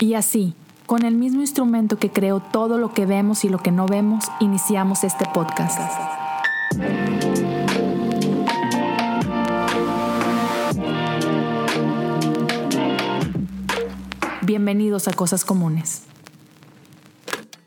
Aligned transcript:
Y 0.00 0.14
así, 0.14 0.54
con 0.86 1.04
el 1.04 1.16
mismo 1.16 1.40
instrumento 1.40 1.98
que 1.98 2.10
creó 2.10 2.38
todo 2.38 2.78
lo 2.78 2.94
que 2.94 3.04
vemos 3.04 3.44
y 3.44 3.48
lo 3.48 3.58
que 3.58 3.72
no 3.72 3.86
vemos, 3.86 4.26
iniciamos 4.38 5.02
este 5.02 5.24
podcast. 5.34 5.80
Bienvenidos 14.42 15.08
a 15.08 15.12
Cosas 15.14 15.44
Comunes. 15.44 16.04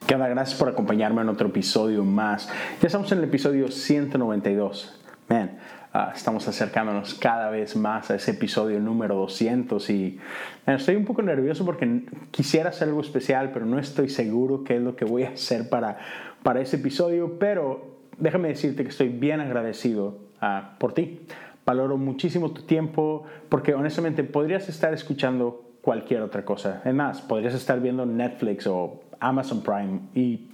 ¿Qué 0.08 0.16
onda? 0.16 0.30
Gracias 0.30 0.58
por 0.58 0.70
acompañarme 0.70 1.22
en 1.24 1.28
otro 1.28 1.50
episodio 1.50 2.06
más. 2.06 2.48
Ya 2.82 2.88
estamos 2.88 3.12
en 3.12 3.18
el 3.18 3.26
episodio 3.26 3.70
192. 3.70 5.02
Man, 5.28 5.60
Ah, 5.94 6.14
estamos 6.16 6.48
acercándonos 6.48 7.16
cada 7.16 7.50
vez 7.50 7.76
más 7.76 8.12
a 8.12 8.16
ese 8.16 8.32
episodio 8.32 8.80
número 8.80 9.16
200 9.16 9.90
y 9.90 10.18
estoy 10.66 10.96
un 10.96 11.04
poco 11.04 11.22
nervioso 11.22 11.66
porque 11.66 12.06
quisiera 12.32 12.70
hacer 12.70 12.88
algo 12.88 13.02
especial, 13.02 13.52
pero 13.52 13.66
no 13.66 13.78
estoy 13.78 14.08
seguro 14.08 14.64
qué 14.64 14.78
es 14.78 14.82
lo 14.82 14.96
que 14.96 15.04
voy 15.04 15.24
a 15.24 15.32
hacer 15.32 15.68
para, 15.68 15.98
para 16.44 16.62
ese 16.62 16.78
episodio, 16.78 17.38
pero 17.40 17.98
déjame 18.18 18.48
decirte 18.48 18.84
que 18.84 18.90
estoy 18.90 19.10
bien 19.10 19.42
agradecido 19.42 20.18
ah, 20.40 20.76
por 20.78 20.94
ti. 20.94 21.26
Valoro 21.66 21.98
muchísimo 21.98 22.52
tu 22.52 22.62
tiempo 22.62 23.26
porque 23.50 23.74
honestamente 23.74 24.24
podrías 24.24 24.70
estar 24.70 24.94
escuchando 24.94 25.72
cualquier 25.82 26.22
otra 26.22 26.46
cosa. 26.46 26.82
Es 26.86 26.94
más, 26.94 27.20
podrías 27.20 27.54
estar 27.54 27.82
viendo 27.82 28.06
Netflix 28.06 28.66
o 28.66 29.02
Amazon 29.20 29.62
Prime 29.62 30.00
y 30.16 30.52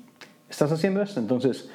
estás 0.49 0.71
haciendo 0.71 0.99
esto. 0.99 1.19
Entonces, 1.19 1.69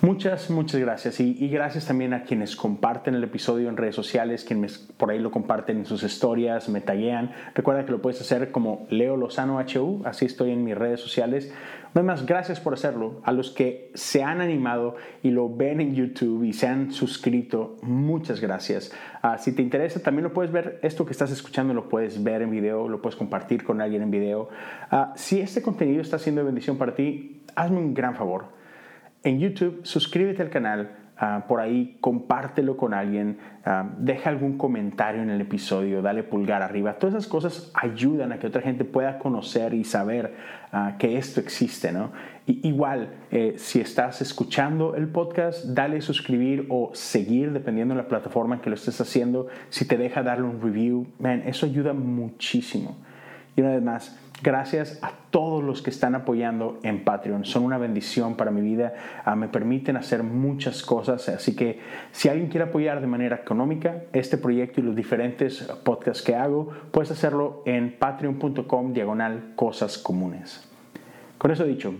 Muchas, 0.00 0.48
muchas 0.48 0.80
gracias. 0.80 1.18
Y, 1.18 1.48
gracias 1.48 1.86
también 1.86 2.14
a 2.14 2.22
quienes 2.22 2.54
comparten 2.54 3.16
el 3.16 3.24
episodio 3.24 3.68
en 3.68 3.76
redes 3.76 3.96
sociales, 3.96 4.44
quienes 4.44 4.78
por 4.78 5.10
ahí 5.10 5.18
lo 5.18 5.32
comparten 5.32 5.78
en 5.78 5.86
sus 5.86 6.04
historias, 6.04 6.68
me 6.68 6.80
taguean. 6.80 7.32
Recuerda 7.52 7.84
que 7.84 7.90
lo 7.90 8.00
puedes 8.00 8.20
hacer 8.20 8.52
como 8.52 8.86
Leo 8.90 9.16
Lozano 9.16 9.58
HU, 9.58 10.02
así 10.04 10.24
estoy 10.24 10.52
en 10.52 10.62
mis 10.62 10.78
redes 10.78 11.00
sociales. 11.00 11.52
Además, 11.94 12.26
gracias 12.26 12.60
por 12.60 12.74
hacerlo. 12.74 13.20
A 13.24 13.32
los 13.32 13.50
que 13.50 13.90
se 13.94 14.22
han 14.22 14.40
animado 14.40 14.94
y 15.24 15.30
lo 15.30 15.52
ven 15.52 15.80
en 15.80 15.96
YouTube 15.96 16.44
y 16.44 16.52
se 16.52 16.68
han 16.68 16.92
suscrito, 16.92 17.76
muchas 17.82 18.40
gracias. 18.40 18.92
Ah, 19.20 19.36
si 19.36 19.52
te 19.52 19.62
interesa, 19.62 20.00
también 20.00 20.22
lo 20.22 20.32
puedes 20.32 20.52
ver, 20.52 20.78
esto 20.84 21.06
que 21.06 21.12
estás 21.12 21.32
escuchando 21.32 21.74
lo 21.74 21.88
puedes 21.88 22.22
ver 22.22 22.42
en 22.42 22.52
video, 22.52 22.88
lo 22.88 23.02
puedes 23.02 23.16
compartir 23.16 23.64
con 23.64 23.80
alguien 23.80 24.02
en 24.02 24.12
video. 24.12 24.48
Ah, 24.92 25.12
si 25.16 25.40
este 25.40 25.60
contenido 25.60 26.02
está 26.02 26.20
siendo 26.20 26.42
de 26.42 26.46
bendición 26.46 26.78
para 26.78 26.94
ti, 26.94 27.42
hazme 27.56 27.78
un 27.78 27.94
gran 27.94 28.14
favor 28.14 28.57
en 29.22 29.40
YouTube, 29.40 29.80
suscríbete 29.82 30.42
al 30.42 30.50
canal, 30.50 30.90
ah, 31.16 31.44
por 31.48 31.60
ahí 31.60 31.98
compártelo 32.00 32.76
con 32.76 32.94
alguien, 32.94 33.38
ah, 33.64 33.90
deja 33.98 34.30
algún 34.30 34.56
comentario 34.56 35.22
en 35.22 35.30
el 35.30 35.40
episodio, 35.40 36.02
dale 36.02 36.22
pulgar 36.22 36.62
arriba. 36.62 36.94
Todas 36.94 37.14
esas 37.14 37.26
cosas 37.26 37.72
ayudan 37.74 38.32
a 38.32 38.38
que 38.38 38.46
otra 38.46 38.62
gente 38.62 38.84
pueda 38.84 39.18
conocer 39.18 39.74
y 39.74 39.84
saber 39.84 40.34
ah, 40.72 40.96
que 40.98 41.18
esto 41.18 41.40
existe. 41.40 41.92
¿no? 41.92 42.12
igual, 42.46 43.10
eh, 43.30 43.54
si 43.58 43.80
estás 43.80 44.22
escuchando 44.22 44.94
el 44.94 45.08
podcast, 45.08 45.66
dale 45.66 46.00
suscribir 46.00 46.66
o 46.70 46.90
seguir 46.94 47.52
dependiendo 47.52 47.94
de 47.94 48.02
la 48.02 48.08
plataforma 48.08 48.54
en 48.54 48.62
que 48.62 48.70
lo 48.70 48.76
estés 48.76 49.00
haciendo. 49.00 49.48
Si 49.68 49.86
te 49.86 49.98
deja 49.98 50.22
darle 50.22 50.44
un 50.44 50.62
review, 50.62 51.06
man, 51.18 51.42
eso 51.44 51.66
ayuda 51.66 51.92
muchísimo. 51.92 52.96
Y 53.54 53.60
una 53.60 53.72
vez 53.72 53.82
más, 53.82 54.27
Gracias 54.40 55.00
a 55.02 55.10
todos 55.30 55.64
los 55.64 55.82
que 55.82 55.90
están 55.90 56.14
apoyando 56.14 56.78
en 56.84 57.02
Patreon. 57.02 57.44
Son 57.44 57.64
una 57.64 57.76
bendición 57.76 58.36
para 58.36 58.52
mi 58.52 58.60
vida. 58.60 58.94
Ah, 59.24 59.34
me 59.34 59.48
permiten 59.48 59.96
hacer 59.96 60.22
muchas 60.22 60.82
cosas. 60.82 61.28
Así 61.28 61.56
que 61.56 61.80
si 62.12 62.28
alguien 62.28 62.48
quiere 62.48 62.66
apoyar 62.66 63.00
de 63.00 63.08
manera 63.08 63.36
económica 63.36 64.04
este 64.12 64.38
proyecto 64.38 64.80
y 64.80 64.84
los 64.84 64.94
diferentes 64.94 65.62
podcasts 65.82 66.22
que 66.22 66.36
hago, 66.36 66.70
puedes 66.92 67.10
hacerlo 67.10 67.62
en 67.66 67.96
patreon.com 67.98 68.92
diagonal 68.92 69.54
cosas 69.56 69.98
comunes. 69.98 70.68
Con 71.36 71.50
eso 71.50 71.64
dicho, 71.64 71.94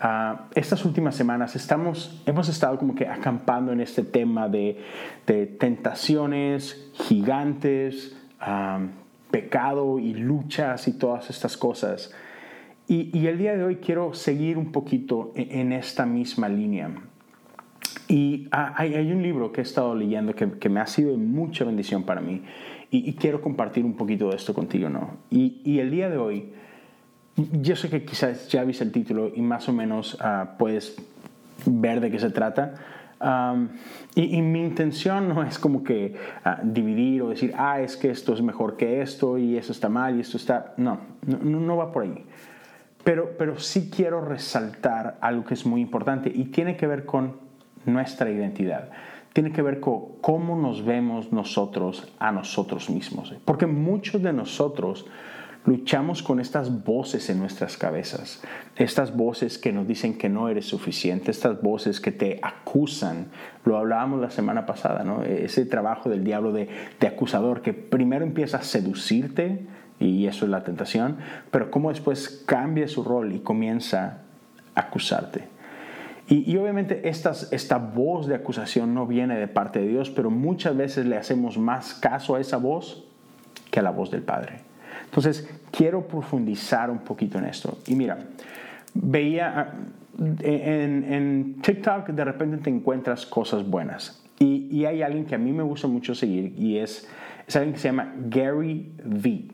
ah, 0.00 0.48
estas 0.54 0.84
últimas 0.84 1.14
semanas 1.14 1.56
estamos, 1.56 2.22
hemos 2.26 2.50
estado 2.50 2.78
como 2.78 2.94
que 2.94 3.08
acampando 3.08 3.72
en 3.72 3.80
este 3.80 4.02
tema 4.02 4.48
de, 4.48 4.84
tentaciones 5.58 6.90
gigantes. 6.92 8.14
Ah, 8.40 8.80
pecado 9.30 9.98
y 9.98 10.14
luchas 10.14 10.88
y 10.88 10.92
todas 10.92 11.30
estas 11.30 11.56
cosas. 11.56 12.12
Y, 12.86 13.26
el 13.26 13.36
día 13.36 13.54
de 13.54 13.64
hoy 13.64 13.76
quiero 13.76 14.14
seguir 14.14 14.56
un 14.56 14.72
poquito 14.72 15.32
e, 15.34 15.60
en, 15.60 15.72
esta 15.72 16.06
misma 16.06 16.48
línea. 16.48 16.90
Y 18.08 18.48
hay, 18.50 19.12
un 19.12 19.22
libro 19.22 19.52
que 19.52 19.60
he 19.60 19.62
estado 19.62 19.94
leyendo 19.94 20.34
que, 20.34 20.68
me 20.70 20.80
ha 20.80 20.86
sido 20.86 21.14
mucha 21.18 21.66
bendición 21.66 22.04
para 22.04 22.22
mí 22.22 22.42
y, 22.90 23.12
quiero 23.14 23.42
compartir 23.42 23.84
un 23.84 23.94
poquito 23.94 24.30
de 24.30 24.36
esto 24.36 24.54
contigo, 24.54 24.88
¿no? 24.88 25.18
Y, 25.30 25.78
el 25.78 25.90
día 25.90 26.08
de 26.08 26.16
hoy, 26.16 26.52
yo 27.36 27.76
sé 27.76 27.90
que 27.90 28.06
quizás 28.06 28.48
ya 28.48 28.64
viste 28.64 28.84
el 28.84 28.92
título 28.92 29.30
y 29.34 29.42
más 29.42 29.68
o 29.68 29.74
menos 29.74 30.14
uh, 30.14 30.56
puedes 30.58 30.96
ver 31.66 32.00
de 32.00 32.10
qué 32.10 32.18
se 32.18 32.30
trata, 32.30 32.74
y, 34.14 34.42
mi 34.42 34.60
intención 34.60 35.28
no 35.28 35.42
es 35.42 35.58
como 35.58 35.82
que 35.82 36.14
ah, 36.44 36.60
dividir 36.62 37.22
o 37.22 37.30
decir, 37.30 37.52
ah, 37.56 37.80
es 37.80 37.96
que 37.96 38.10
esto 38.10 38.32
es 38.32 38.42
mejor 38.42 38.76
que 38.76 39.00
esto 39.02 39.38
y 39.38 39.56
eso 39.56 39.72
está 39.72 39.88
mal 39.88 40.16
y 40.16 40.20
esto 40.20 40.36
está... 40.36 40.74
No, 40.76 41.00
no, 41.26 41.38
no 41.38 41.76
va 41.76 41.90
por 41.90 42.04
ahí. 42.04 42.24
Pero, 43.04 43.36
pero 43.38 43.58
sí 43.58 43.90
quiero 43.94 44.20
resaltar 44.20 45.18
algo 45.20 45.44
que 45.44 45.54
es 45.54 45.66
muy 45.66 45.80
importante 45.80 46.30
y 46.32 46.46
tiene 46.46 46.76
que 46.76 46.86
ver 46.86 47.06
con 47.06 47.36
nuestra 47.86 48.30
identidad. 48.30 48.90
Tiene 49.32 49.52
que 49.52 49.62
ver 49.62 49.80
con 49.80 50.18
cómo 50.20 50.56
nos 50.56 50.84
vemos 50.84 51.32
nosotros 51.32 52.12
a 52.18 52.32
nosotros 52.32 52.90
mismos. 52.90 53.34
Porque 53.44 53.66
muchos 53.66 54.22
de 54.22 54.32
nosotros 54.32 55.06
luchamos 55.64 56.22
con 56.22 56.40
estas 56.40 56.84
voces 56.84 57.28
en 57.30 57.38
nuestras 57.38 57.76
cabezas, 57.76 58.42
estas 58.76 59.14
voces 59.14 59.58
que 59.58 59.72
nos 59.72 59.86
dicen 59.86 60.16
que 60.16 60.28
no 60.28 60.48
eres 60.48 60.66
suficiente, 60.66 61.30
estas 61.30 61.60
voces 61.60 62.00
que 62.00 62.12
te 62.12 62.38
acusan. 62.42 63.28
Lo 63.64 63.76
hablábamos 63.76 64.20
la 64.20 64.30
semana 64.30 64.66
pasada, 64.66 65.04
¿no? 65.04 65.22
Ese 65.22 65.66
trabajo 65.66 66.08
del 66.08 66.24
diablo 66.24 66.52
de, 66.52 66.68
acusador 67.06 67.62
que 67.62 67.72
primero 67.74 68.24
empieza 68.24 68.58
a 68.58 68.62
seducirte, 68.62 69.66
y 70.00 70.26
eso 70.26 70.44
es 70.44 70.50
la 70.50 70.62
tentación, 70.62 71.18
pero 71.50 71.70
cómo 71.70 71.90
después 71.90 72.44
cambia 72.46 72.86
su 72.86 73.02
rol 73.02 73.32
y 73.32 73.40
comienza 73.40 74.22
a 74.74 74.80
acusarte. 74.82 75.48
Y, 76.30 76.54
obviamente 76.58 77.08
esta 77.08 77.78
voz 77.78 78.26
de 78.26 78.34
acusación 78.34 78.92
no 78.92 79.06
viene 79.06 79.38
de 79.38 79.48
parte 79.48 79.80
de 79.80 79.88
Dios, 79.88 80.10
pero 80.10 80.30
muchas 80.30 80.76
veces 80.76 81.06
le 81.06 81.16
hacemos 81.16 81.56
más 81.56 81.94
caso 81.94 82.34
a 82.34 82.40
esa 82.40 82.58
voz 82.58 83.06
que 83.70 83.80
a 83.80 83.82
la 83.82 83.90
voz 83.90 84.10
del 84.10 84.22
Padre. 84.22 84.67
Entonces, 85.08 85.48
quiero 85.70 86.06
profundizar 86.06 86.90
un 86.90 86.98
poquito 86.98 87.38
en 87.38 87.46
esto. 87.46 87.78
Y 87.86 87.94
mira, 87.94 88.18
veía 88.94 89.58
ah, 89.58 89.74
en, 90.40 91.56
TikTok 91.62 92.08
de 92.10 92.24
repente 92.24 92.58
te 92.58 92.70
encuentras 92.70 93.26
cosas 93.26 93.68
buenas. 93.68 94.22
Y, 94.38 94.84
hay 94.84 95.02
alguien 95.02 95.24
que 95.24 95.34
a 95.34 95.38
mí 95.38 95.52
me 95.52 95.64
gusta 95.64 95.88
mucho 95.88 96.14
seguir 96.14 96.54
y 96.56 96.78
es, 96.78 97.08
es 97.46 97.56
alguien 97.56 97.72
que 97.74 97.80
se 97.80 97.88
llama 97.88 98.14
Gary 98.28 98.92
Vee. 99.04 99.48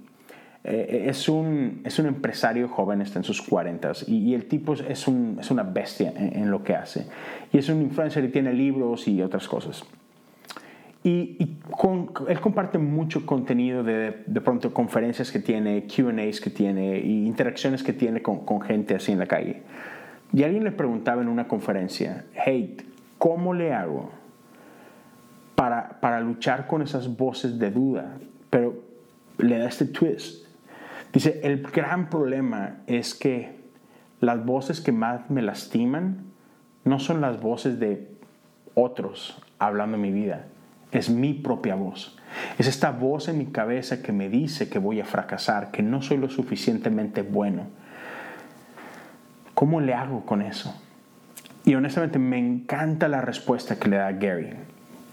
Eh, 0.62 1.06
es, 1.08 1.28
un, 1.28 1.82
es 1.84 1.98
un 1.98 2.06
empresario 2.06 2.68
joven, 2.68 3.00
está 3.02 3.18
en 3.18 3.24
sus 3.24 3.40
40 3.42 3.92
y, 4.06 4.34
el 4.34 4.46
tipo 4.46 4.74
es, 4.74 5.06
un, 5.08 5.38
es 5.40 5.50
una 5.50 5.62
bestia 5.62 6.12
en, 6.16 6.36
en, 6.36 6.50
lo 6.50 6.62
que 6.62 6.74
hace. 6.74 7.06
Y 7.52 7.58
es 7.58 7.68
un 7.68 7.80
influencer 7.82 8.24
y 8.24 8.28
tiene 8.28 8.52
libros 8.52 9.06
y 9.08 9.22
otras 9.22 9.46
cosas. 9.48 9.84
Y, 11.06 11.58
él 12.28 12.40
comparte 12.40 12.78
mucho 12.78 13.26
contenido 13.26 13.84
de, 13.84 14.22
de 14.26 14.40
pronto 14.40 14.72
conferencias 14.72 15.30
que 15.30 15.38
tiene, 15.38 15.86
QAs 15.86 16.40
que 16.40 16.48
tiene 16.48 16.98
y 16.98 17.26
interacciones 17.26 17.82
que 17.82 17.92
tiene 17.92 18.22
con, 18.22 18.62
gente 18.62 18.94
así 18.94 19.12
en 19.12 19.18
la 19.18 19.26
calle. 19.26 19.62
Y 20.32 20.44
alguien 20.44 20.64
le 20.64 20.72
preguntaba 20.72 21.20
en 21.20 21.28
una 21.28 21.46
conferencia, 21.46 22.24
hey, 22.32 22.78
¿cómo 23.18 23.52
le 23.52 23.74
hago 23.74 24.12
para, 25.54 26.00
para 26.00 26.20
luchar 26.20 26.66
con 26.66 26.80
esas 26.80 27.14
voces 27.14 27.58
de 27.58 27.70
duda? 27.70 28.16
Pero 28.48 28.74
le 29.36 29.58
da 29.58 29.68
este 29.68 29.84
twist. 29.84 30.46
Dice, 31.12 31.40
el 31.44 31.60
gran 31.64 32.08
problema 32.08 32.78
es 32.86 33.14
que 33.14 33.56
las 34.20 34.42
voces 34.42 34.80
que 34.80 34.90
más 34.90 35.28
me 35.28 35.42
lastiman 35.42 36.24
no 36.84 36.98
son 36.98 37.20
las 37.20 37.42
voces 37.42 37.78
de 37.78 38.08
otros 38.74 39.38
hablando 39.58 39.98
mi 39.98 40.10
vida 40.10 40.46
es 40.94 41.10
mi 41.10 41.34
propia 41.34 41.74
voz. 41.74 42.16
Es 42.58 42.66
esta 42.66 42.90
voz 42.90 43.28
en 43.28 43.38
mi 43.38 43.46
cabeza 43.46 44.00
que 44.00 44.12
me 44.12 44.28
dice 44.28 44.68
que 44.68 44.78
voy 44.78 45.00
a 45.00 45.04
fracasar, 45.04 45.70
que 45.70 45.82
no 45.82 46.02
soy 46.02 46.16
lo 46.16 46.28
suficientemente 46.30 47.22
bueno. 47.22 47.66
¿Cómo 49.54 49.80
le 49.80 49.92
hago 49.92 50.24
con 50.24 50.40
eso? 50.40 50.74
Y 51.64 51.74
honestamente 51.74 52.18
me 52.18 52.38
encanta 52.38 53.08
la 53.08 53.20
respuesta 53.20 53.76
que 53.76 53.88
le 53.88 53.96
da 53.96 54.12
Gary, 54.12 54.50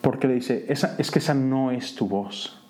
porque 0.02 0.28
le 0.28 0.36
dice, 0.36 0.66
es 0.70 1.12
que 1.12 1.20
esa 1.20 1.34
no 1.34 1.72
es 1.72 1.96
tu 1.96 2.08
voz. 2.08 2.62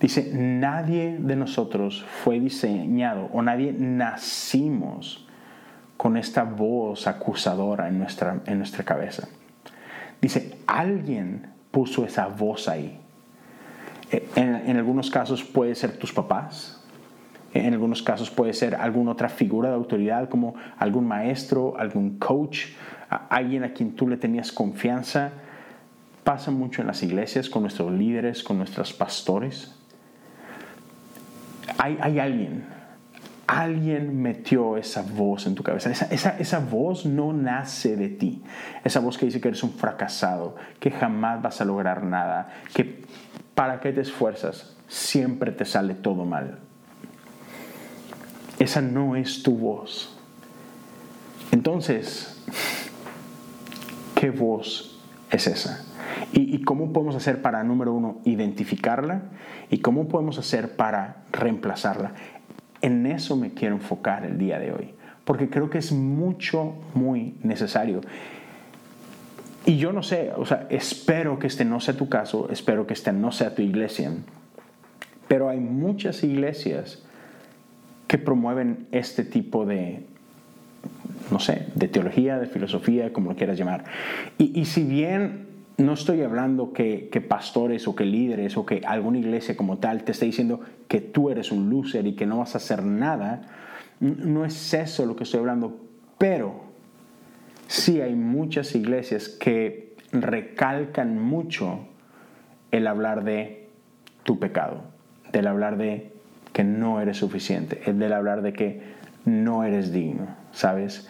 Dice, 0.00 0.30
nadie 0.34 1.16
de 1.18 1.36
nosotros 1.36 2.04
fue 2.22 2.38
diseñado 2.38 3.28
o 3.32 3.42
nadie 3.42 3.72
nacimos 3.72 5.26
con 5.96 6.16
esta 6.16 6.44
voz 6.44 7.06
acusadora 7.06 7.88
en 7.88 7.98
nuestra, 7.98 8.40
en 8.46 8.58
nuestra 8.58 8.84
cabeza. 8.84 9.28
Dice, 10.20 10.58
alguien 10.66 11.55
puso 11.76 12.06
esa 12.06 12.26
voz 12.26 12.68
ahí. 12.68 12.98
Eh, 14.10 14.26
en, 14.34 14.78
algunos 14.78 15.10
casos 15.10 15.44
puede 15.44 15.74
ser 15.74 15.98
tus 15.98 16.10
papás, 16.10 16.80
En 17.52 17.74
algunos 17.74 18.02
casos 18.02 18.30
puede 18.30 18.54
ser 18.54 18.76
alguna 18.76 19.10
otra 19.10 19.28
figura 19.28 19.68
de 19.68 19.74
autoridad 19.74 20.30
como 20.30 20.54
algún 20.78 21.06
maestro, 21.06 21.74
algún 21.78 22.18
coach, 22.18 22.68
alguien 23.28 23.62
a 23.62 23.74
quien 23.74 23.94
tú 23.94 24.08
le 24.08 24.16
tenías 24.16 24.52
confianza. 24.52 25.32
Pasa 26.24 26.50
mucho 26.50 26.80
en 26.80 26.86
las 26.86 27.02
iglesias 27.02 27.50
con 27.50 27.60
nuestros 27.60 27.92
líderes, 27.92 28.42
con 28.42 28.56
nuestros 28.56 28.94
pastores. 28.94 29.74
Hay, 31.76 31.98
hay 32.00 32.18
alguien, 32.18 32.64
alguien 33.46 34.20
metió 34.20 34.76
esa 34.76 35.02
voz 35.02 35.46
en 35.46 35.54
tu 35.54 35.62
cabeza. 35.62 35.90
Esa, 35.90 36.06
esa, 36.06 36.38
esa, 36.38 36.58
voz 36.58 37.06
no 37.06 37.32
nace 37.32 37.96
de 37.96 38.08
ti. 38.08 38.42
Esa 38.84 39.00
voz 39.00 39.18
que 39.18 39.26
dice 39.26 39.40
que 39.40 39.48
eres 39.48 39.62
un 39.62 39.72
fracasado, 39.72 40.56
que 40.80 40.90
jamás 40.90 41.42
vas 41.42 41.60
a 41.60 41.64
lograr 41.64 42.02
nada, 42.04 42.48
que 42.74 43.04
para 43.54 43.80
qué 43.80 43.92
te 43.92 44.00
esfuerzas, 44.00 44.76
siempre 44.88 45.52
te 45.52 45.64
sale 45.64 45.94
todo 45.94 46.24
mal. 46.24 46.58
Esa 48.58 48.80
no 48.80 49.16
es 49.16 49.42
tu 49.42 49.56
voz. 49.56 50.16
Entonces, 51.52 52.42
¿qué 54.14 54.30
voz 54.30 54.98
es 55.30 55.46
esa? 55.46 55.84
¿Y, 56.32 56.62
cómo 56.62 56.92
podemos 56.92 57.14
hacer 57.14 57.40
para, 57.40 57.62
número 57.62 57.92
uno, 57.92 58.18
identificarla? 58.24 59.22
¿Y 59.70 59.78
cómo 59.78 60.08
podemos 60.08 60.38
hacer 60.38 60.76
para 60.76 61.24
reemplazarla? 61.32 62.12
En 62.82 63.06
eso 63.06 63.36
me 63.36 63.52
quiero 63.52 63.74
enfocar 63.74 64.24
el 64.24 64.38
día 64.38 64.58
de 64.58 64.72
hoy, 64.72 64.94
porque 65.24 65.48
creo 65.48 65.70
que 65.70 65.78
es 65.78 65.92
mucho, 65.92 66.74
muy 66.94 67.34
necesario. 67.42 68.00
Y 69.64 69.78
yo 69.78 69.92
no 69.92 70.02
sé, 70.02 70.30
o 70.36 70.46
sea, 70.46 70.66
espero 70.70 71.38
que 71.38 71.48
este 71.48 71.64
no 71.64 71.80
sea 71.80 71.96
tu 71.96 72.08
caso, 72.08 72.48
espero 72.50 72.86
que 72.86 72.94
este 72.94 73.12
no 73.12 73.32
sea 73.32 73.54
tu 73.54 73.62
iglesia, 73.62 74.12
pero 75.26 75.48
hay 75.48 75.58
muchas 75.58 76.22
iglesias 76.22 77.02
que 78.06 78.18
promueven 78.18 78.86
este 78.92 79.24
tipo 79.24 79.66
de, 79.66 80.06
no 81.30 81.40
sé, 81.40 81.66
de 81.74 81.88
teología, 81.88 82.38
de 82.38 82.46
filosofía, 82.46 83.12
como 83.12 83.30
lo 83.30 83.36
quieras 83.36 83.58
llamar. 83.58 83.84
Y, 84.38 84.64
si 84.66 84.84
bien 84.84 85.45
no 85.78 85.92
estoy 85.92 86.22
hablando 86.22 86.72
que, 86.72 87.10
pastores 87.28 87.86
o 87.86 87.94
que 87.94 88.04
líderes 88.04 88.56
o 88.56 88.64
que 88.64 88.82
alguna 88.86 89.18
iglesia 89.18 89.56
como 89.56 89.78
tal 89.78 90.04
te 90.04 90.12
esté 90.12 90.26
diciendo 90.26 90.60
que 90.88 91.00
tú 91.00 91.30
eres 91.30 91.52
un 91.52 91.68
loser 91.68 92.06
y 92.06 92.14
que 92.14 92.26
no 92.26 92.38
vas 92.38 92.54
a 92.54 92.58
hacer 92.58 92.82
nada, 92.82 93.42
no 94.00 94.44
es 94.44 94.74
eso 94.74 95.04
lo 95.06 95.16
que 95.16 95.24
estoy 95.24 95.40
hablando, 95.40 95.78
pero 96.18 96.60
sí 97.66 98.00
hay 98.00 98.14
muchas 98.14 98.74
iglesias 98.74 99.28
que 99.28 99.94
recalcan 100.12 101.20
mucho 101.20 101.80
el 102.70 102.86
hablar 102.86 103.24
de 103.24 103.68
tu 104.22 104.38
pecado, 104.38 104.82
del 105.32 105.46
hablar 105.46 105.76
de 105.76 106.12
que 106.52 106.64
no 106.64 107.00
eres 107.00 107.18
suficiente, 107.18 107.82
el 107.84 107.98
del 107.98 108.14
hablar 108.14 108.40
de 108.40 108.54
que 108.54 108.80
no 109.26 109.64
eres 109.64 109.92
digno, 109.92 110.26
¿sabes? 110.52 111.08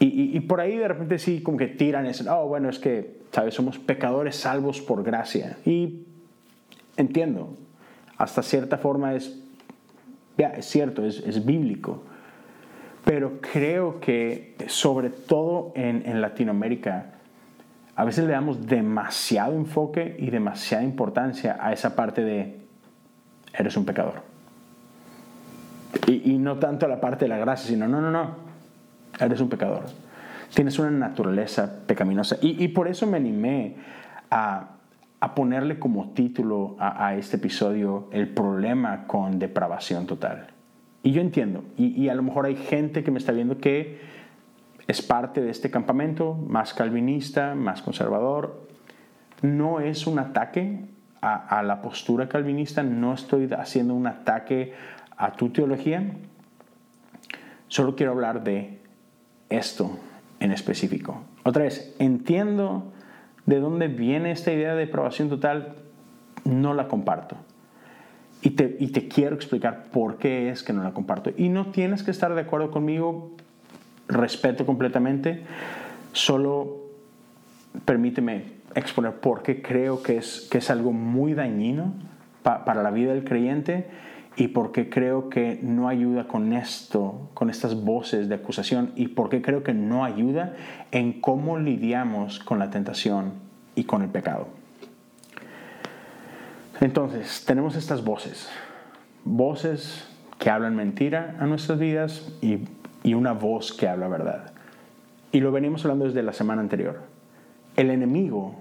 Y, 0.00 0.38
por 0.40 0.60
ahí 0.60 0.76
de 0.76 0.86
repente 0.86 1.18
sí 1.18 1.42
como 1.42 1.58
que 1.58 1.66
tiran 1.66 2.06
ese, 2.06 2.28
oh, 2.30 2.46
bueno, 2.46 2.68
es 2.68 2.78
que, 2.78 3.17
¿sabes? 3.32 3.54
Somos 3.54 3.78
pecadores 3.78 4.36
salvos 4.36 4.80
por 4.80 5.02
gracia. 5.02 5.58
Y 5.64 6.04
entiendo, 6.96 7.56
hasta 8.16 8.42
cierta 8.42 8.78
forma 8.78 9.14
es, 9.14 9.38
ya, 10.36 10.48
es 10.50 10.66
cierto, 10.66 11.04
es, 11.04 11.18
es 11.20 11.44
bíblico. 11.44 12.02
Pero 13.04 13.40
creo 13.40 14.00
que 14.00 14.56
sobre 14.66 15.10
todo 15.10 15.72
en, 15.74 16.02
en 16.04 16.20
Latinoamérica, 16.20 17.14
a 17.96 18.04
veces 18.04 18.24
le 18.26 18.32
damos 18.32 18.66
demasiado 18.66 19.54
enfoque 19.54 20.14
y 20.18 20.30
demasiada 20.30 20.84
importancia 20.84 21.58
a 21.60 21.72
esa 21.72 21.96
parte 21.96 22.22
de, 22.22 22.60
eres 23.52 23.76
un 23.76 23.84
pecador. 23.84 24.22
Y, 26.06 26.38
no 26.38 26.58
tanto 26.58 26.86
a 26.86 26.88
la 26.88 27.00
parte 27.00 27.24
de 27.24 27.28
la 27.28 27.38
gracia, 27.38 27.68
sino, 27.68 27.88
no, 27.88 28.00
no, 28.00 28.10
no, 28.10 28.36
eres 29.18 29.40
un 29.40 29.48
pecador. 29.48 29.86
Tienes 30.54 30.78
una 30.78 30.90
naturaleza 30.90 31.86
pecaminosa. 31.86 32.38
Y, 32.40 32.68
por 32.68 32.88
eso 32.88 33.06
me 33.06 33.16
animé 33.16 33.76
a, 34.30 34.70
a 35.20 35.34
ponerle 35.34 35.78
como 35.78 36.10
título 36.10 36.76
a, 36.78 37.14
este 37.14 37.36
episodio 37.36 38.08
el 38.12 38.28
problema 38.28 39.06
con 39.06 39.38
depravación 39.38 40.06
total. 40.06 40.48
Y 41.02 41.12
yo 41.12 41.20
entiendo, 41.20 41.64
y, 41.76 41.88
y, 42.02 42.08
a 42.08 42.14
lo 42.14 42.22
mejor 42.22 42.46
hay 42.46 42.56
gente 42.56 43.04
que 43.04 43.10
me 43.10 43.18
está 43.18 43.32
viendo 43.32 43.58
que 43.58 44.00
es 44.86 45.02
parte 45.02 45.40
de 45.40 45.50
este 45.50 45.70
campamento, 45.70 46.34
más 46.34 46.72
calvinista, 46.72 47.54
más 47.54 47.82
conservador. 47.82 48.66
No 49.42 49.80
es 49.80 50.06
un 50.06 50.18
ataque 50.18 50.86
a 51.20 51.64
la 51.64 51.82
postura 51.82 52.28
calvinista, 52.28 52.84
no 52.84 53.12
estoy 53.12 53.52
haciendo 53.52 53.94
un 53.94 54.06
ataque 54.06 54.72
a 55.16 55.32
tu 55.32 55.50
teología, 55.50 56.12
solo 57.66 57.96
quiero 57.96 58.12
hablar 58.12 58.44
de 58.44 58.78
esto 59.50 59.98
en 60.40 60.52
específico. 60.52 61.22
Otra 61.44 61.64
vez, 61.64 61.94
entiendo 61.98 62.92
de 63.46 63.60
dónde 63.60 63.88
viene 63.88 64.30
esta 64.30 64.52
idea 64.52 64.74
de 64.74 64.84
aprobación 64.84 65.28
total, 65.28 65.76
no 66.44 66.74
la 66.74 66.88
comparto. 66.88 67.36
Y 68.42 68.50
te, 68.50 68.76
y 68.78 68.88
te, 68.88 69.08
quiero 69.08 69.34
explicar 69.34 69.84
por 69.90 70.18
qué 70.18 70.50
es 70.50 70.62
que 70.62 70.72
no 70.72 70.82
la 70.82 70.92
comparto. 70.92 71.32
Y 71.36 71.48
no 71.48 71.72
tienes 71.72 72.02
que 72.02 72.10
estar 72.10 72.34
de 72.34 72.42
acuerdo 72.42 72.70
conmigo, 72.70 73.32
respeto 74.06 74.64
completamente, 74.64 75.42
solo 76.12 76.88
permíteme 77.84 78.58
exponer 78.74 79.14
por 79.14 79.42
qué 79.42 79.60
creo 79.60 80.02
que 80.02 80.18
es, 80.18 80.46
que 80.50 80.58
es 80.58 80.70
algo 80.70 80.92
muy 80.92 81.34
dañino 81.34 81.94
para 82.42 82.82
la 82.82 82.90
vida 82.90 83.12
del 83.12 83.24
creyente 83.24 83.88
y 84.38 84.46
porque 84.48 84.88
creo 84.88 85.28
que 85.30 85.58
no 85.62 85.88
ayuda 85.88 86.28
con 86.28 86.52
esto, 86.52 87.28
con 87.34 87.50
estas 87.50 87.84
voces 87.84 88.28
de 88.28 88.36
acusación 88.36 88.92
y 88.94 89.08
porque 89.08 89.42
creo 89.42 89.64
que 89.64 89.74
no 89.74 90.04
ayuda 90.04 90.54
en 90.92 91.20
cómo 91.20 91.58
lidiamos 91.58 92.38
con 92.38 92.60
la 92.60 92.70
tentación 92.70 93.32
y 93.74 93.82
con 93.82 94.02
el 94.02 94.10
pecado. 94.10 94.46
Entonces, 96.80 97.44
tenemos 97.46 97.74
estas 97.74 98.04
voces, 98.04 98.48
voces 99.24 100.08
que 100.38 100.50
hablan 100.50 100.76
mentira 100.76 101.34
a 101.40 101.46
nuestras 101.46 101.80
vidas 101.80 102.32
y, 102.40 102.58
y 103.02 103.14
una 103.14 103.32
voz 103.32 103.72
que 103.72 103.88
habla 103.88 104.06
verdad. 104.06 104.52
Y 105.32 105.40
lo 105.40 105.50
venimos 105.50 105.84
hablando 105.84 106.04
desde 106.04 106.22
la 106.22 106.32
semana 106.32 106.62
anterior. 106.62 107.00
El 107.74 107.90
enemigo 107.90 108.54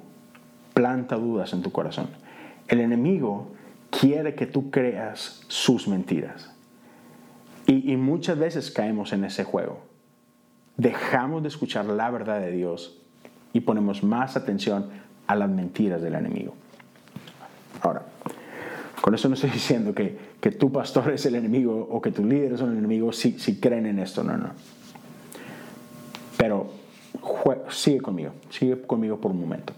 planta 0.73 1.17
dudas 1.17 1.53
en 1.53 1.61
tu 1.61 1.71
corazón. 1.71 2.07
El 2.67 2.79
enemigo 2.79 3.51
quiere 3.89 4.35
que 4.35 4.45
tú 4.45 4.69
creas 4.71 5.41
sus 5.47 5.87
mentiras. 5.87 6.51
Y, 7.65 7.97
muchas 7.97 8.39
veces 8.39 8.71
caemos 8.71 9.11
en 9.11 9.25
ese 9.25 9.43
juego. 9.43 9.81
Dejamos 10.77 11.41
de 11.41 11.49
escuchar 11.49 11.85
la 11.85 12.09
verdad 12.09 12.39
de 12.39 12.51
Dios 12.51 13.01
y 13.51 13.59
ponemos 13.59 14.03
más 14.03 14.37
atención 14.37 14.89
a 15.27 15.35
las 15.35 15.49
mentiras 15.49 16.01
del 16.01 16.15
enemigo. 16.15 16.53
Ahora, 17.81 18.03
con 19.01 19.13
eso 19.13 19.27
no 19.27 19.35
estoy 19.35 19.49
diciendo 19.53 19.93
que, 19.93 20.17
que 20.39 20.51
tu 20.51 20.71
pastor 20.71 21.11
es 21.11 21.25
el 21.25 21.35
enemigo 21.35 21.89
o 21.91 22.01
que 22.01 22.11
tus 22.11 22.25
líderes 22.25 22.59
son 22.59 22.71
el 22.71 22.77
enemigo 22.77 23.11
si, 23.11 23.37
si 23.37 23.59
creen 23.59 23.85
en 23.85 23.99
esto, 23.99 24.23
no, 24.23 24.37
no. 24.37 24.51
Pero 26.37 26.71
sigue 27.69 27.99
conmigo, 27.99 28.31
sigue 28.49 28.81
conmigo 28.81 29.19
por 29.19 29.31
un 29.31 29.41
momento. 29.41 29.73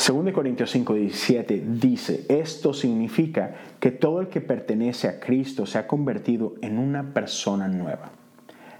2 0.00 0.32
Corintios 0.32 0.70
5, 0.70 0.94
17 0.94 1.62
dice, 1.66 2.24
esto 2.30 2.72
significa 2.72 3.54
que 3.78 3.90
todo 3.90 4.22
el 4.22 4.28
que 4.28 4.40
pertenece 4.40 5.08
a 5.08 5.20
Cristo 5.20 5.66
se 5.66 5.76
ha 5.76 5.86
convertido 5.86 6.54
en 6.62 6.78
una 6.78 7.12
persona 7.12 7.68
nueva. 7.68 8.08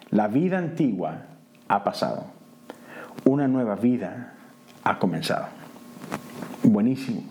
La 0.08 0.28
vida 0.28 0.56
antigua 0.56 1.26
ha 1.68 1.84
pasado. 1.84 2.24
Una 3.26 3.48
nueva 3.48 3.74
vida 3.74 4.32
ha 4.82 4.98
comenzado. 4.98 5.48
Buenísimo. 6.62 7.22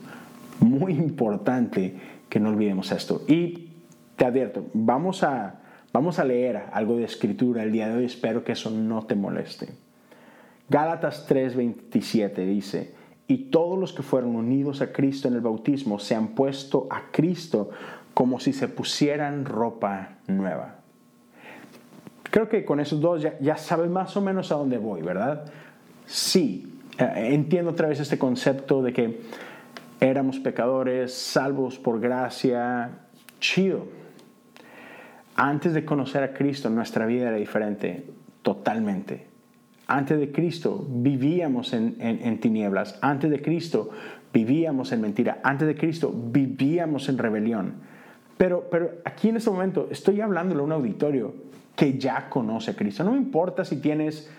Muy 0.59 0.93
importante 0.93 1.99
que 2.29 2.39
no 2.39 2.49
olvidemos 2.49 2.91
esto. 2.91 3.23
Y 3.27 3.71
te 4.17 4.25
advierto, 4.25 4.67
vamos 4.75 5.23
a, 5.23 5.61
vamos 5.91 6.19
a 6.19 6.25
leer 6.25 6.65
algo 6.73 6.97
de 6.97 7.05
escritura 7.05 7.63
el 7.63 7.71
día 7.71 7.87
de 7.87 7.97
hoy. 7.97 8.05
Espero 8.05 8.43
que 8.43 8.51
eso 8.51 8.69
no 8.69 9.07
te 9.07 9.15
moleste. 9.15 9.69
Gálatas 10.69 11.27
3:27 11.27 12.45
dice, 12.45 12.98
y 13.29 13.51
todos 13.51 13.77
los 13.77 13.93
que 13.93 14.01
fueron 14.01 14.35
unidos 14.35 14.81
a 14.81 14.91
Cristo 14.91 15.27
en 15.27 15.35
el 15.35 15.41
bautismo 15.41 15.99
se 15.99 16.15
han 16.15 16.29
puesto 16.29 16.87
a 16.89 17.11
Cristo 17.11 17.69
como 18.15 18.39
si 18.39 18.53
se 18.53 18.67
pusieran 18.67 19.45
ropa 19.45 20.17
nueva. 20.25 20.77
Creo 22.23 22.49
que 22.49 22.65
con 22.65 22.79
esos 22.79 22.99
dos 22.99 23.21
ya, 23.21 23.57
sabes 23.57 23.91
más 23.91 24.17
o 24.17 24.21
menos 24.21 24.51
a 24.51 24.55
dónde 24.55 24.79
voy, 24.79 25.03
¿verdad? 25.03 25.45
Sí, 26.07 26.73
eh, 26.97 27.29
entiendo 27.31 27.69
otra 27.69 27.87
vez 27.87 27.99
este 27.99 28.17
concepto 28.17 28.81
de 28.81 28.93
que 28.93 29.21
éramos 29.99 30.39
pecadores, 30.39 31.13
salvos 31.13 31.77
por 31.77 31.99
gracia, 31.99 32.89
chido. 33.39 33.85
Antes 35.35 35.75
de 35.75 35.85
conocer 35.85 36.23
a 36.23 36.33
Cristo, 36.33 36.71
nuestra 36.71 37.05
vida 37.05 37.27
era 37.27 37.37
diferente, 37.37 38.07
totalmente. 38.41 39.28
Antes 39.91 40.19
de 40.19 40.31
Cristo 40.31 40.85
vivíamos 40.87 41.73
en, 41.73 42.39
tinieblas. 42.39 42.99
Antes 43.01 43.31
de 43.31 43.41
Cristo 43.41 43.89
vivíamos 44.31 44.91
en 44.91 45.01
mentira. 45.01 45.39
Antes 45.43 45.67
de 45.67 45.75
Cristo 45.75 46.13
vivíamos 46.15 47.09
en 47.09 47.17
rebelión. 47.17 47.73
Pero, 48.37 48.69
pero 48.69 48.99
aquí 49.03 49.29
en 49.29 49.37
este 49.37 49.49
momento 49.49 49.87
estoy 49.89 50.21
hablándole 50.21 50.61
a 50.61 50.63
un 50.63 50.71
auditorio 50.73 51.33
que 51.75 51.97
ya 51.97 52.29
conoce 52.29 52.69
a 52.69 52.75
Cristo. 52.75 53.03
No 53.03 53.13
me 53.13 53.17
importa 53.17 53.65
si 53.65 53.77
tienes 53.77 54.29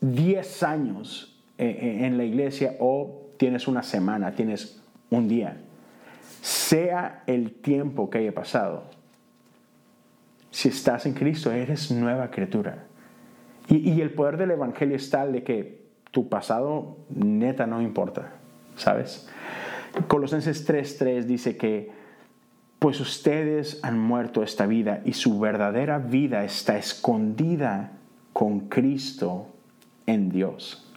10 0.00 0.62
años 0.64 1.40
en 1.56 2.18
la 2.18 2.24
iglesia 2.24 2.74
o 2.80 3.28
tienes 3.36 3.68
una 3.68 3.84
semana, 3.84 4.32
tienes 4.32 4.82
un 5.10 5.28
día. 5.28 5.58
Sea 6.42 7.22
el 7.28 7.52
tiempo 7.52 8.10
que 8.10 8.18
haya 8.18 8.34
pasado. 8.34 8.82
Si 10.50 10.70
estás 10.70 11.06
en 11.06 11.14
Cristo, 11.14 11.52
eres 11.52 11.92
nueva 11.92 12.32
criatura. 12.32 12.87
Y, 13.68 14.00
el 14.00 14.10
poder 14.10 14.38
del 14.38 14.52
Evangelio 14.52 14.96
es 14.96 15.10
tal 15.10 15.32
de 15.32 15.42
que 15.42 15.82
tu 16.10 16.28
pasado 16.28 16.96
neta 17.10 17.66
no 17.66 17.82
importa, 17.82 18.32
¿sabes? 18.76 19.28
Colosenses 20.06 20.66
3:3 20.66 21.24
dice 21.24 21.56
que 21.56 21.90
pues 22.78 23.00
ustedes 23.00 23.80
han 23.82 23.98
muerto 23.98 24.42
esta 24.42 24.66
vida 24.66 25.02
y 25.04 25.12
su 25.12 25.38
verdadera 25.38 25.98
vida 25.98 26.44
está 26.44 26.78
escondida 26.78 27.92
con 28.32 28.68
Cristo 28.68 29.48
en 30.06 30.30
Dios. 30.30 30.88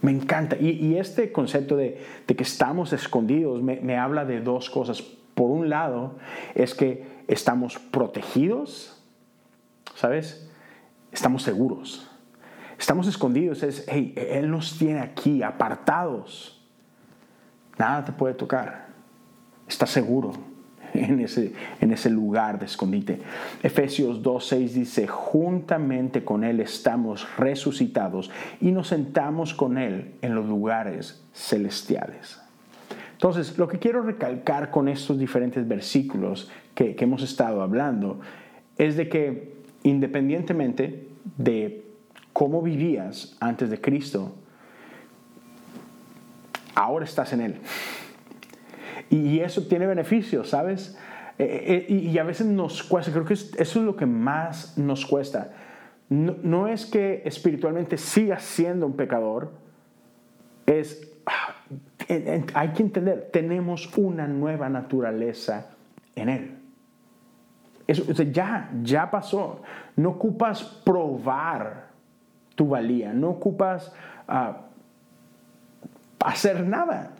Me 0.00 0.10
encanta. 0.10 0.56
Y, 0.58 0.96
este 0.96 1.30
concepto 1.30 1.76
de, 1.76 1.98
que 2.26 2.42
estamos 2.42 2.92
escondidos 2.92 3.62
me, 3.62 3.96
habla 3.96 4.24
de 4.24 4.40
dos 4.40 4.68
cosas. 4.68 5.00
Por 5.00 5.50
un 5.50 5.70
lado, 5.70 6.16
es 6.54 6.74
que 6.74 7.06
estamos 7.28 7.78
protegidos, 7.78 9.00
¿sabes? 9.94 10.50
Estamos 11.12 11.42
seguros. 11.42 12.08
Estamos 12.78 13.06
escondidos, 13.06 13.62
es, 13.62 13.84
hey, 13.86 14.14
Él 14.16 14.50
nos 14.50 14.76
tiene 14.78 15.00
aquí, 15.00 15.42
apartados. 15.42 16.60
Nada 17.78 18.06
te 18.06 18.12
puede 18.12 18.34
tocar. 18.34 18.88
Estás 19.68 19.90
seguro 19.90 20.32
en 20.94 21.20
ese, 21.20 21.52
en 21.80 21.92
ese 21.92 22.10
lugar 22.10 22.58
de 22.58 22.66
escondite. 22.66 23.20
Efesios 23.62 24.22
2.6 24.22 24.68
dice, 24.70 25.06
juntamente 25.06 26.24
con 26.24 26.44
Él 26.44 26.60
estamos 26.60 27.26
resucitados 27.36 28.30
y 28.60 28.72
nos 28.72 28.88
sentamos 28.88 29.54
con 29.54 29.78
Él 29.78 30.14
en 30.22 30.34
los 30.34 30.46
lugares 30.46 31.22
celestiales. 31.32 32.40
Entonces, 33.12 33.56
lo 33.58 33.68
que 33.68 33.78
quiero 33.78 34.02
recalcar 34.02 34.70
con 34.70 34.88
estos 34.88 35.18
diferentes 35.18 35.68
versículos 35.68 36.50
que, 36.74 36.96
que 36.96 37.04
hemos 37.04 37.22
estado 37.22 37.62
hablando 37.62 38.18
es 38.76 38.96
de 38.96 39.08
que 39.08 39.61
independientemente 39.82 41.08
de 41.36 41.84
cómo 42.32 42.62
vivías 42.62 43.36
antes 43.40 43.70
de 43.70 43.80
Cristo, 43.80 44.34
ahora 46.74 47.04
estás 47.04 47.32
en 47.32 47.40
Él. 47.40 47.56
Y 49.10 49.40
eso 49.40 49.66
tiene 49.66 49.86
beneficios, 49.86 50.48
¿sabes? 50.48 50.96
Eh, 51.38 51.86
eh, 51.88 51.92
y 51.92 52.18
a 52.18 52.24
veces 52.24 52.46
nos 52.46 52.82
cuesta, 52.82 53.12
creo 53.12 53.24
que 53.24 53.34
eso 53.34 53.56
es 53.58 53.76
lo 53.76 53.96
que 53.96 54.06
más 54.06 54.78
nos 54.78 55.04
cuesta. 55.04 55.52
No, 56.08 56.68
es 56.68 56.84
que 56.84 57.22
espiritualmente 57.24 57.96
sigas 57.96 58.42
siendo 58.42 58.86
un 58.86 58.96
pecador, 58.96 59.52
es, 60.66 61.10
ah, 61.24 61.54
hay 62.54 62.68
que 62.68 62.82
entender, 62.82 63.30
tenemos 63.32 63.96
una 63.96 64.26
nueva 64.26 64.68
naturaleza 64.68 65.70
en 66.14 66.28
Él. 66.28 66.61
Eso, 67.92 68.22
ya, 68.22 68.70
ya 68.82 69.10
pasó. 69.10 69.62
No 69.96 70.10
ocupas 70.10 70.62
probar 70.62 71.88
tu 72.54 72.68
valía, 72.68 73.12
no 73.12 73.30
ocupas... 73.30 73.92
Uh, 74.28 74.72
hacer 76.24 76.64
nada. 76.64 77.12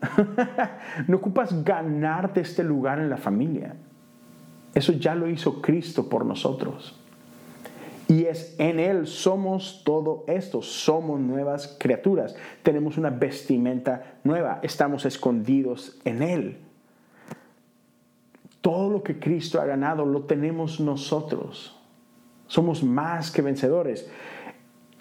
no 1.09 1.17
ocupas 1.17 1.65
ganarte 1.65 2.41
este 2.41 2.63
lugar 2.63 2.99
en 2.99 3.11
la 3.11 3.17
familia. 3.17 3.75
Eso 4.75 4.93
ya 4.93 5.15
lo 5.15 5.29
hizo 5.29 5.61
Cristo 5.61 6.09
por 6.09 6.25
nosotros. 6.25 6.99
Y 8.09 8.25
es 8.25 8.55
en 8.59 8.79
Él 8.79 9.07
somos 9.07 9.83
todo 9.85 10.25
esto, 10.27 10.61
somos 10.61 11.21
nuevas 11.21 11.77
criaturas, 11.79 12.35
tenemos 12.63 12.99
una 12.99 13.11
vestimenta 13.11 14.19
nueva, 14.23 14.61
estamos 14.63 15.07
escondidos 15.07 15.99
en 16.05 16.23
Él. 16.23 16.59
Todo 18.63 18.89
lo 18.89 19.03
que 19.03 19.19
Cristo 19.19 19.61
ha 19.61 19.67
ganado 19.67 20.07
lo 20.07 20.23
tenemos 20.23 20.81
nosotros. 20.81 21.79
Somos 22.47 22.83
más 22.83 23.31
que 23.31 23.43
vencedores 23.43 24.09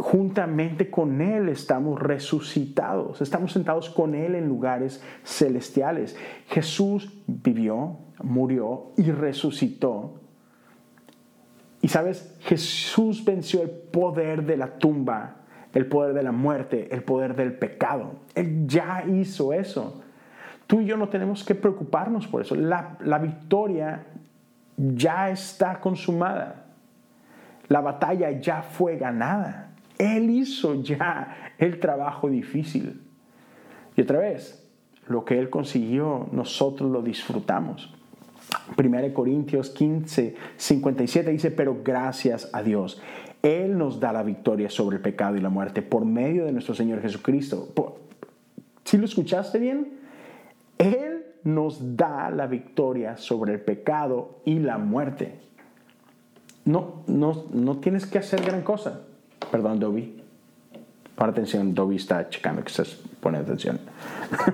juntamente 0.02 0.90
con 0.90 1.22
Él 1.22 1.48
estamos 1.50 2.02
resucitados, 2.02 3.22
estamos 3.22 3.54
sentados 3.54 3.90
con 3.90 4.16
Él 4.16 4.36
en 4.36 4.48
lugares 4.48 5.04
celestiales. 5.24 6.18
Jesús 6.48 7.14
vivió, 7.28 7.98
murió 8.24 8.92
y 8.98 9.12
resucitó. 9.12 10.16
Y 11.82 11.88
sabes, 11.88 12.36
Jesús 12.42 13.24
venció 13.24 13.62
el 13.62 13.70
poder 13.70 14.46
de 14.46 14.58
la 14.58 14.78
tumba, 14.78 15.38
el 15.74 15.86
poder 15.86 16.14
de 16.14 16.24
la 16.24 16.32
muerte, 16.32 16.90
el 16.92 17.04
poder 17.04 17.36
del 17.36 17.54
pecado. 17.54 18.16
Él 18.36 18.68
ya 18.68 19.06
hizo 19.08 19.54
eso. 19.54 20.02
Tú 20.72 20.80
y 20.80 20.86
yo 20.86 20.96
no 20.96 21.10
tenemos 21.10 21.44
que 21.44 21.54
preocuparnos 21.54 22.28
por 22.28 22.44
eso. 22.44 22.56
La, 22.56 22.96
la 23.02 23.18
victoria 23.18 24.06
ya 24.78 25.30
está 25.30 25.82
consumada. 25.82 26.64
La 27.68 27.82
batalla 27.82 28.32
ya 28.40 28.62
fue 28.62 28.96
ganada. 28.96 29.74
Él 29.98 30.30
hizo 30.30 30.82
ya 30.82 31.54
el 31.58 31.78
trabajo 31.82 32.30
difícil. 32.30 33.02
Y 33.98 34.02
otra 34.02 34.20
vez, 34.20 34.66
lo 35.10 35.26
que 35.26 35.38
Él 35.40 35.50
consiguió, 35.50 36.30
nosotros 36.32 36.90
lo 36.90 37.02
disfrutamos. 37.02 37.94
1 38.78 39.14
Corintios 39.14 39.72
15, 39.72 40.36
57 40.56 41.32
dice, 41.32 41.52
pero 41.52 41.82
gracias 41.84 42.50
a 42.54 42.64
Dios. 42.64 43.02
Él 43.42 43.78
nos 43.78 44.00
da 44.00 44.14
la 44.14 44.24
victoria 44.24 44.70
sobre 44.70 44.96
el 44.96 45.02
pecado 45.02 45.36
y 45.36 45.42
la 45.42 45.50
muerte 45.50 45.82
por 45.82 46.06
medio 46.06 46.46
de 46.46 46.54
nuestro 46.54 46.76
Señor 46.76 47.02
Jesucristo. 47.02 47.74
¿Sí 48.86 48.98
lo 48.98 49.04
escuchaste 49.04 49.60
bien? 49.60 50.00
Él 50.82 51.26
nos 51.44 51.96
da 51.96 52.32
la 52.32 52.48
victoria 52.48 53.16
sobre 53.18 53.54
el 53.54 53.62
pecado 53.62 54.42
y 54.46 54.58
la 54.58 54.80
muerte. 54.80 55.40
No, 56.66 57.04
no, 57.06 57.46
no 57.54 57.78
tienes 57.78 58.08
que 58.08 58.18
hacer 58.18 58.44
gran 58.44 58.64
cosa. 58.64 59.02
Perdón, 59.52 59.80
Dobby. 59.80 60.24
Pon 61.16 61.30
atención, 61.30 61.76
Dobby 61.76 61.98
está 61.98 62.30
checando 62.30 62.64
que 62.64 62.70
estás 62.70 63.00
poniendo 63.20 63.52
atención. 63.52 63.80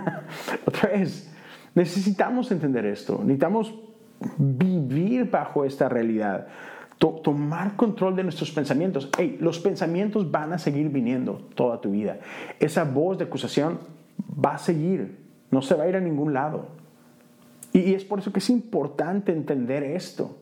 Otra 0.66 0.90
vez, 0.90 1.34
necesitamos 1.76 2.52
entender 2.52 2.86
esto. 2.86 3.20
Necesitamos 3.22 3.74
vivir 4.38 5.30
bajo 5.30 5.64
esta 5.64 5.88
realidad. 5.88 6.48
tomar 6.98 7.78
control 7.78 8.18
de 8.18 8.24
nuestros 8.24 8.52
pensamientos. 8.52 9.10
Hey, 9.18 9.38
los 9.40 9.60
pensamientos 9.60 10.30
van 10.30 10.52
a 10.52 10.58
seguir 10.58 10.90
viniendo 10.90 11.36
toda 11.56 11.80
tu 11.80 11.92
vida. 11.92 12.20
Esa 12.60 12.84
voz 12.84 13.18
de 13.18 13.26
acusación 13.26 13.80
va 14.44 14.56
a 14.56 14.58
seguir. 14.58 15.27
No 15.52 15.62
se 15.62 15.76
va 15.76 15.84
a 15.86 15.90
ir 15.90 15.96
a 15.96 16.02
ningún 16.02 16.34
lado. 16.34 16.68
Y, 17.74 17.94
es 17.94 18.04
por 18.04 18.20
eso 18.20 18.32
que 18.34 18.40
es 18.40 18.50
importante 18.50 19.32
entender 19.32 19.84
esto. 19.84 20.38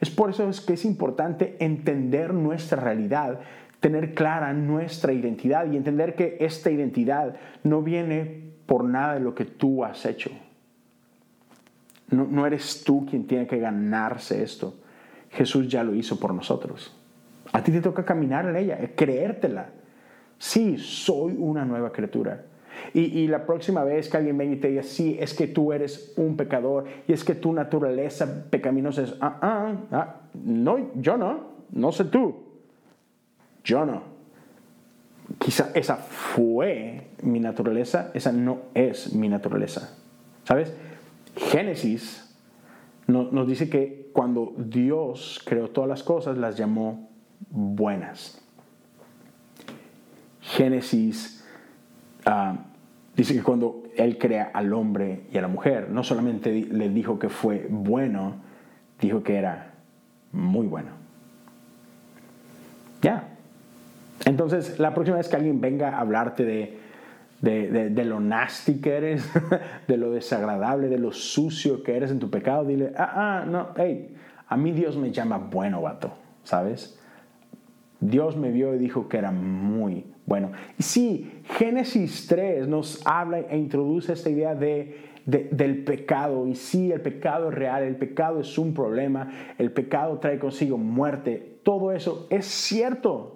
Es 0.00 0.10
por 0.10 0.30
eso 0.30 0.48
que 0.66 0.74
es 0.74 0.84
importante 0.84 1.56
entender 1.58 2.34
nuestra 2.34 2.80
realidad 2.80 3.40
tener 3.80 4.14
clara 4.14 4.52
nuestra 4.52 5.12
identidad 5.12 5.70
y 5.70 5.76
entender 5.76 6.14
que 6.14 6.38
esta 6.40 6.70
identidad 6.70 7.36
no 7.62 7.82
viene 7.82 8.50
por 8.66 8.84
nada 8.84 9.14
de 9.14 9.20
lo 9.20 9.34
que 9.34 9.44
tú 9.44 9.84
has 9.84 10.04
hecho. 10.06 10.30
No, 12.10 12.46
eres 12.46 12.84
tú 12.84 13.06
quien 13.06 13.26
tiene 13.26 13.46
que 13.46 13.58
ganarse 13.58 14.42
esto. 14.42 14.74
Jesús 15.30 15.68
ya 15.68 15.82
lo 15.82 15.94
hizo 15.94 16.18
por 16.18 16.32
nosotros. 16.32 16.94
A 17.52 17.62
ti 17.62 17.72
te 17.72 17.80
toca 17.80 18.04
caminar 18.04 18.46
en 18.46 18.56
ella, 18.56 18.78
creértela. 18.96 19.68
Sí, 20.38 20.78
soy 20.78 21.34
una 21.38 21.64
nueva 21.64 21.92
criatura. 21.92 22.44
Y, 22.94 23.26
la 23.28 23.46
próxima 23.46 23.84
vez 23.84 24.08
que 24.08 24.16
alguien 24.16 24.38
venga 24.38 24.54
y 24.54 24.60
te 24.60 24.68
diga, 24.68 24.82
sí, 24.82 25.16
es 25.20 25.34
que 25.34 25.46
tú 25.46 25.72
eres 25.72 26.12
un 26.16 26.36
pecador 26.36 26.84
y 27.06 27.12
es 27.12 27.24
que 27.24 27.34
tu 27.34 27.52
naturaleza 27.52 28.48
pecaminosa 28.50 29.02
es, 29.02 29.14
ah, 29.20 29.38
ah, 29.40 29.74
ah, 29.92 30.20
no, 30.34 30.92
yo 30.94 31.16
no, 31.16 31.40
no 31.70 31.92
sé 31.92 32.04
tú. 32.04 32.34
Yo 33.64 33.84
no. 33.84 34.02
Quizá 35.38 35.70
esa 35.74 35.96
fue 35.96 37.08
mi 37.22 37.40
naturaleza, 37.40 38.10
esa 38.14 38.32
no 38.32 38.58
es 38.74 39.12
mi 39.12 39.28
naturaleza. 39.28 39.96
¿Sabes? 40.44 40.72
Génesis 41.36 42.22
nos 43.08 43.46
dice 43.46 43.68
que 43.68 44.10
cuando 44.12 44.54
Dios 44.56 45.40
creó 45.44 45.68
todas 45.68 45.88
las 45.88 46.02
cosas, 46.02 46.38
las 46.38 46.56
llamó 46.56 47.08
buenas. 47.50 48.42
Génesis 50.40 51.44
ah, 52.26 52.56
dice 53.16 53.34
que 53.34 53.42
cuando 53.42 53.84
Él 53.96 54.18
crea 54.18 54.50
al 54.52 54.72
hombre 54.72 55.22
y 55.32 55.38
a 55.38 55.42
la 55.42 55.48
mujer, 55.48 55.88
no 55.90 56.04
solamente 56.04 56.52
le 56.52 56.88
dijo 56.90 57.18
que 57.18 57.28
fue 57.28 57.66
bueno, 57.70 58.36
dijo 59.00 59.22
que 59.22 59.36
era 59.36 59.72
muy 60.32 60.66
bueno. 60.66 60.90
Ya, 63.00 63.36
entonces, 64.24 64.78
la 64.78 64.94
próxima 64.94 65.18
vez 65.18 65.28
que 65.28 65.36
alguien 65.36 65.60
venga 65.60 65.96
a 65.96 66.00
hablarte 66.00 66.44
de, 66.44 66.78
de, 67.40 68.04
lo 68.04 68.20
nasty 68.20 68.80
que 68.80 68.96
eres, 68.96 69.30
de 69.88 69.96
lo 69.96 70.10
desagradable, 70.10 70.88
de 70.88 70.98
lo 70.98 71.12
sucio 71.12 71.82
que 71.82 71.96
eres 71.96 72.10
en 72.10 72.18
tu 72.18 72.30
pecado, 72.30 72.64
dile, 72.64 72.92
ah, 72.96 73.12
ah, 73.14 73.44
no, 73.46 73.68
hey, 73.76 74.16
a 74.48 74.56
mí 74.56 74.72
Dios 74.72 74.96
me 74.96 75.12
llama 75.12 75.38
bueno, 75.38 75.82
vato, 75.82 76.12
¿sabes? 76.44 76.98
Dios 78.00 78.36
me 78.36 78.50
vio 78.50 78.74
y 78.74 78.78
dijo 78.78 79.08
que 79.08 79.18
era 79.18 79.30
muy 79.30 80.04
bueno. 80.26 80.50
Y 80.76 80.82
sí, 80.82 81.40
Génesis 81.56 82.26
3 82.26 82.66
nos 82.66 83.00
habla 83.06 83.40
e 83.40 83.56
introduce 83.56 84.12
esta 84.12 84.28
idea 84.28 84.54
de, 84.56 84.98
del 85.24 85.84
pecado. 85.84 86.46
Y 86.48 86.56
sí, 86.56 86.90
el 86.90 87.00
pecado 87.00 87.48
es 87.48 87.54
real, 87.54 87.84
el 87.84 87.96
pecado 87.96 88.40
es 88.40 88.58
un 88.58 88.74
problema, 88.74 89.30
el 89.56 89.70
pecado 89.70 90.18
trae 90.18 90.38
consigo 90.38 90.76
muerte. 90.76 91.58
Todo 91.62 91.92
eso 91.92 92.26
es 92.28 92.44
cierto. 92.46 93.32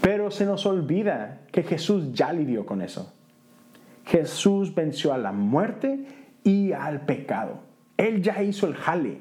Pero 0.00 0.30
se 0.30 0.44
nos 0.44 0.66
olvida 0.66 1.42
que 1.52 1.62
Jesús 1.62 2.12
ya 2.12 2.32
lidió 2.32 2.66
con 2.66 2.82
eso. 2.82 3.12
Jesús 4.06 4.74
venció 4.74 5.12
a 5.12 5.18
la 5.18 5.32
muerte 5.32 6.06
y 6.42 6.72
al 6.72 7.02
pecado. 7.02 7.60
Él 7.96 8.22
ya 8.22 8.42
hizo 8.42 8.66
el 8.66 8.74
jale. 8.74 9.20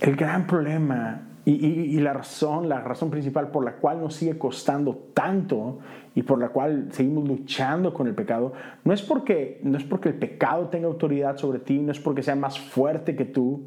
El 0.00 0.16
gran 0.16 0.46
problema 0.46 1.27
y, 1.50 1.98
la 2.00 2.12
razón, 2.12 2.68
la 2.68 2.80
razón 2.80 3.10
principal 3.10 3.50
por 3.50 3.64
la 3.64 3.76
cual 3.76 4.00
nos 4.00 4.14
sigue 4.14 4.36
costando 4.36 5.08
tanto 5.14 5.78
y 6.14 6.22
por 6.22 6.38
la 6.38 6.50
cual 6.50 6.88
seguimos 6.90 7.26
luchando 7.26 7.94
con 7.94 8.06
el 8.06 8.14
pecado, 8.14 8.52
no 8.84 8.92
es 8.92 9.00
porque, 9.00 9.58
no 9.62 9.78
es 9.78 9.84
porque 9.84 10.10
el 10.10 10.16
pecado 10.16 10.68
tenga 10.68 10.88
autoridad 10.88 11.38
sobre 11.38 11.60
ti, 11.60 11.78
no 11.78 11.90
es 11.90 12.00
porque 12.00 12.22
sea 12.22 12.36
más 12.36 12.60
fuerte 12.60 13.16
que 13.16 13.24
tú, 13.24 13.62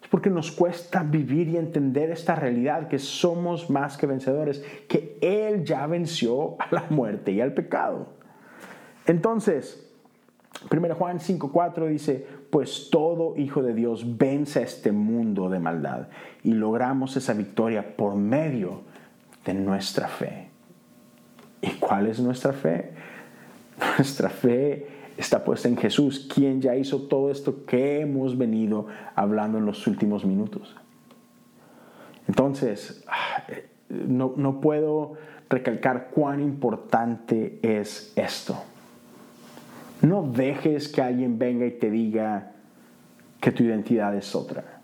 es 0.00 0.08
porque 0.08 0.30
nos 0.30 0.50
cuesta 0.50 1.02
vivir 1.02 1.48
y 1.48 1.58
entender 1.58 2.10
esta 2.10 2.34
realidad, 2.34 2.88
que 2.88 2.98
somos 2.98 3.68
más 3.68 3.98
que 3.98 4.06
vencedores, 4.06 4.64
que 4.88 5.18
Él 5.20 5.64
ya 5.64 5.86
venció 5.86 6.56
a 6.58 6.68
la 6.70 6.86
muerte 6.88 7.30
y 7.32 7.42
al 7.42 7.52
pecado. 7.52 8.06
Entonces, 9.06 9.86
1 10.70 10.94
Juan 10.94 11.18
5.4 11.18 11.88
dice, 11.88 12.26
pues 12.56 12.88
todo 12.88 13.36
hijo 13.36 13.62
de 13.62 13.74
Dios 13.74 14.16
vence 14.16 14.60
a 14.60 14.62
este 14.62 14.90
mundo 14.90 15.50
de 15.50 15.58
maldad 15.58 16.08
y 16.42 16.52
logramos 16.52 17.14
esa 17.14 17.34
victoria 17.34 17.94
por 17.98 18.14
medio 18.14 18.80
de 19.44 19.52
nuestra 19.52 20.08
fe. 20.08 20.48
¿Y 21.60 21.72
cuál 21.72 22.06
es 22.06 22.18
nuestra 22.18 22.54
fe? 22.54 22.92
Nuestra 23.98 24.30
fe 24.30 24.86
está 25.18 25.44
puesta 25.44 25.68
en 25.68 25.76
Jesús, 25.76 26.30
quien 26.34 26.62
ya 26.62 26.74
hizo 26.76 27.02
todo 27.02 27.30
esto 27.30 27.66
que 27.66 28.00
hemos 28.00 28.38
venido 28.38 28.86
hablando 29.14 29.58
en 29.58 29.66
los 29.66 29.86
últimos 29.86 30.24
minutos. 30.24 30.74
Entonces, 32.26 33.04
ah, 33.06 33.42
no, 33.90 34.32
no 34.34 34.62
puedo 34.62 35.18
recalcar 35.50 36.08
cuán 36.08 36.40
importante 36.40 37.58
es 37.60 38.14
esto. 38.16 38.56
No 40.02 40.22
dejes 40.22 40.88
que 40.88 41.02
alguien 41.02 41.38
venga 41.38 41.66
y 41.66 41.72
te 41.72 41.90
diga 41.90 42.52
que 43.40 43.52
tu 43.52 43.62
identidad 43.62 44.14
es 44.14 44.34
otra. 44.34 44.80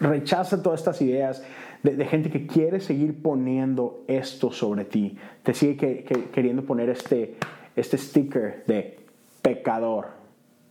Rechaza 0.00 0.62
todas 0.62 0.80
estas 0.80 1.00
ideas 1.02 1.42
de, 1.82 2.04
gente 2.06 2.30
que 2.30 2.46
quiere 2.46 2.80
seguir 2.80 3.22
poniendo 3.22 4.04
esto 4.06 4.50
sobre 4.50 4.84
ti. 4.84 5.16
Te 5.42 5.54
sigue 5.54 6.04
queriendo 6.32 6.64
poner 6.64 6.88
este, 6.90 7.36
este 7.76 7.98
sticker 7.98 8.64
de 8.66 9.00
pecador 9.42 10.22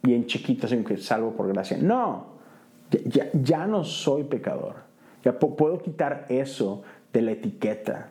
y 0.04 0.14
en 0.14 0.26
chiquito, 0.26 0.68
que 0.68 0.98
salvo 0.98 1.32
por 1.34 1.48
gracia. 1.48 1.78
No, 1.80 2.28
ya, 3.06 3.30
ya 3.34 3.68
no 3.68 3.84
soy 3.84 4.24
pecador. 4.24 4.76
Ya 5.24 5.38
puedo 5.38 5.80
quitar 5.80 6.26
eso 6.30 6.82
de 7.14 7.22
la 7.22 7.32
etiqueta. 7.32 8.11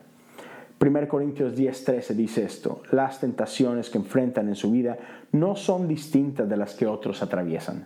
1 0.81 1.07
Corintios 1.07 1.55
10:13 1.55 2.15
dice 2.15 2.43
esto, 2.43 2.81
las 2.91 3.19
tentaciones 3.19 3.91
que 3.91 3.99
enfrentan 3.99 4.47
en 4.47 4.55
su 4.55 4.71
vida 4.71 4.97
no 5.31 5.55
son 5.55 5.87
distintas 5.87 6.49
de 6.49 6.57
las 6.57 6.73
que 6.73 6.87
otros 6.87 7.21
atraviesan. 7.21 7.85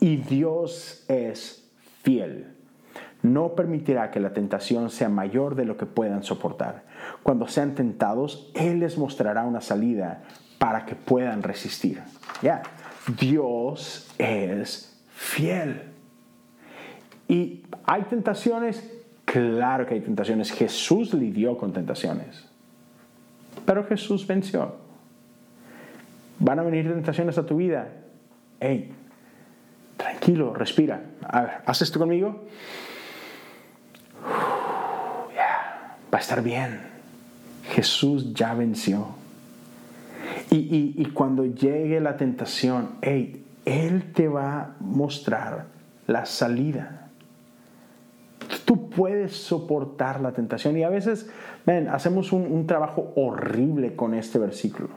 Y 0.00 0.16
Dios 0.16 1.04
es 1.06 1.70
fiel. 2.02 2.48
No 3.22 3.54
permitirá 3.54 4.10
que 4.10 4.18
la 4.18 4.32
tentación 4.32 4.90
sea 4.90 5.08
mayor 5.08 5.54
de 5.54 5.64
lo 5.64 5.76
que 5.76 5.86
puedan 5.86 6.24
soportar. 6.24 6.82
Cuando 7.22 7.46
sean 7.46 7.76
tentados, 7.76 8.50
Él 8.54 8.80
les 8.80 8.98
mostrará 8.98 9.44
una 9.44 9.60
salida 9.60 10.24
para 10.58 10.84
que 10.86 10.96
puedan 10.96 11.42
resistir. 11.42 12.02
Ya, 12.42 12.62
Dios 13.18 14.12
es 14.18 15.00
fiel. 15.08 15.82
Y 17.28 17.62
hay 17.84 18.02
tentaciones 18.02 18.93
Claro 19.34 19.84
que 19.84 19.94
hay 19.94 20.00
tentaciones. 20.00 20.52
Jesús 20.52 21.12
lidió 21.12 21.58
con 21.58 21.72
tentaciones. 21.72 22.44
Pero 23.66 23.84
Jesús 23.84 24.24
venció. 24.24 24.76
Van 26.38 26.60
a 26.60 26.62
venir 26.62 26.86
tentaciones 26.86 27.36
a 27.36 27.44
tu 27.44 27.56
vida. 27.56 27.88
Hey, 28.60 28.92
tranquilo, 29.96 30.54
respira. 30.54 31.02
A 31.26 31.40
ver, 31.40 31.50
¿haz 31.66 31.82
esto 31.82 31.98
conmigo? 31.98 32.44
Va 36.14 36.18
a 36.18 36.20
estar 36.20 36.40
bien. 36.40 36.82
Jesús 37.72 38.34
ya 38.34 38.54
venció. 38.54 39.16
Y, 40.48 40.94
y 40.96 41.06
cuando 41.06 41.44
llegue 41.44 42.00
la 42.00 42.16
tentación, 42.16 42.90
hey, 43.02 43.44
Él 43.64 44.12
te 44.12 44.28
va 44.28 44.60
a 44.60 44.76
mostrar 44.78 45.66
la 46.06 46.24
salida 46.24 47.03
tú 48.64 48.88
puedes 48.88 49.36
soportar 49.36 50.20
la 50.20 50.32
tentación. 50.32 50.76
Y 50.76 50.82
a 50.82 50.88
veces, 50.88 51.30
ven, 51.66 51.88
hacemos 51.88 52.32
un, 52.32 52.66
trabajo 52.66 53.12
horrible 53.16 53.94
con 53.94 54.14
este 54.14 54.38
versículo. 54.38 54.88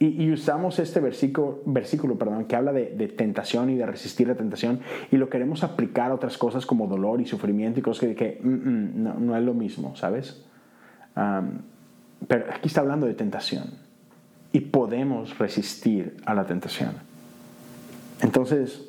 Y, 0.00 0.30
usamos 0.32 0.78
este 0.80 1.00
versículo, 1.00 1.60
versículo 1.64 2.16
perdón, 2.18 2.44
que 2.44 2.56
habla 2.56 2.72
de, 2.72 2.84
tentación 3.16 3.70
y 3.70 3.76
de 3.76 3.86
resistir 3.86 4.28
la 4.28 4.34
tentación 4.34 4.80
y 5.10 5.16
lo 5.16 5.30
queremos 5.30 5.62
aplicar 5.64 6.10
a 6.10 6.14
otras 6.14 6.36
cosas 6.36 6.66
como 6.66 6.86
dolor 6.88 7.20
y 7.20 7.26
sufrimiento 7.26 7.80
y 7.80 7.82
cosas 7.82 8.14
que, 8.14 8.40
mm, 8.42 8.48
mm, 8.48 9.24
no, 9.24 9.36
es 9.36 9.42
lo 9.42 9.54
mismo, 9.54 9.96
¿sabes? 9.96 10.44
pero 12.26 12.46
aquí 12.52 12.66
está 12.66 12.80
hablando 12.80 13.06
de 13.06 13.14
tentación 13.14 13.74
y 14.50 14.60
podemos 14.60 15.38
resistir 15.38 16.16
a 16.26 16.34
la 16.34 16.44
tentación. 16.44 16.90
Entonces, 18.20 18.82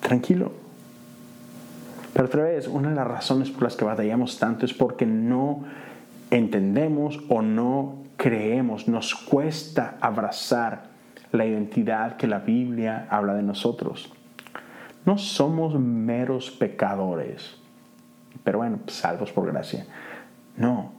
tranquilo, 0.00 0.52
pero 2.14 2.26
otra 2.26 2.44
vez, 2.44 2.68
una 2.68 2.90
de 2.90 2.94
las 2.94 3.08
razones 3.08 3.50
por 3.50 3.64
las 3.64 3.74
que 3.74 3.84
batallamos 3.84 4.38
tanto 4.38 4.64
es 4.64 4.72
porque 4.72 5.04
no 5.04 5.64
entendemos 6.30 7.20
o 7.28 7.42
no 7.42 7.96
creemos, 8.16 8.86
nos 8.86 9.16
cuesta 9.16 9.96
abrazar 10.00 10.84
la 11.32 11.44
identidad 11.44 12.16
que 12.16 12.28
la 12.28 12.38
Biblia 12.38 13.08
habla 13.10 13.34
de 13.34 13.42
nosotros. 13.42 14.12
No 15.04 15.18
somos 15.18 15.78
meros 15.78 16.52
pecadores, 16.52 17.56
pero 18.44 18.58
bueno, 18.58 18.78
salvos 18.86 19.32
por 19.32 19.46
gracia. 19.46 19.84
No, 20.56 20.92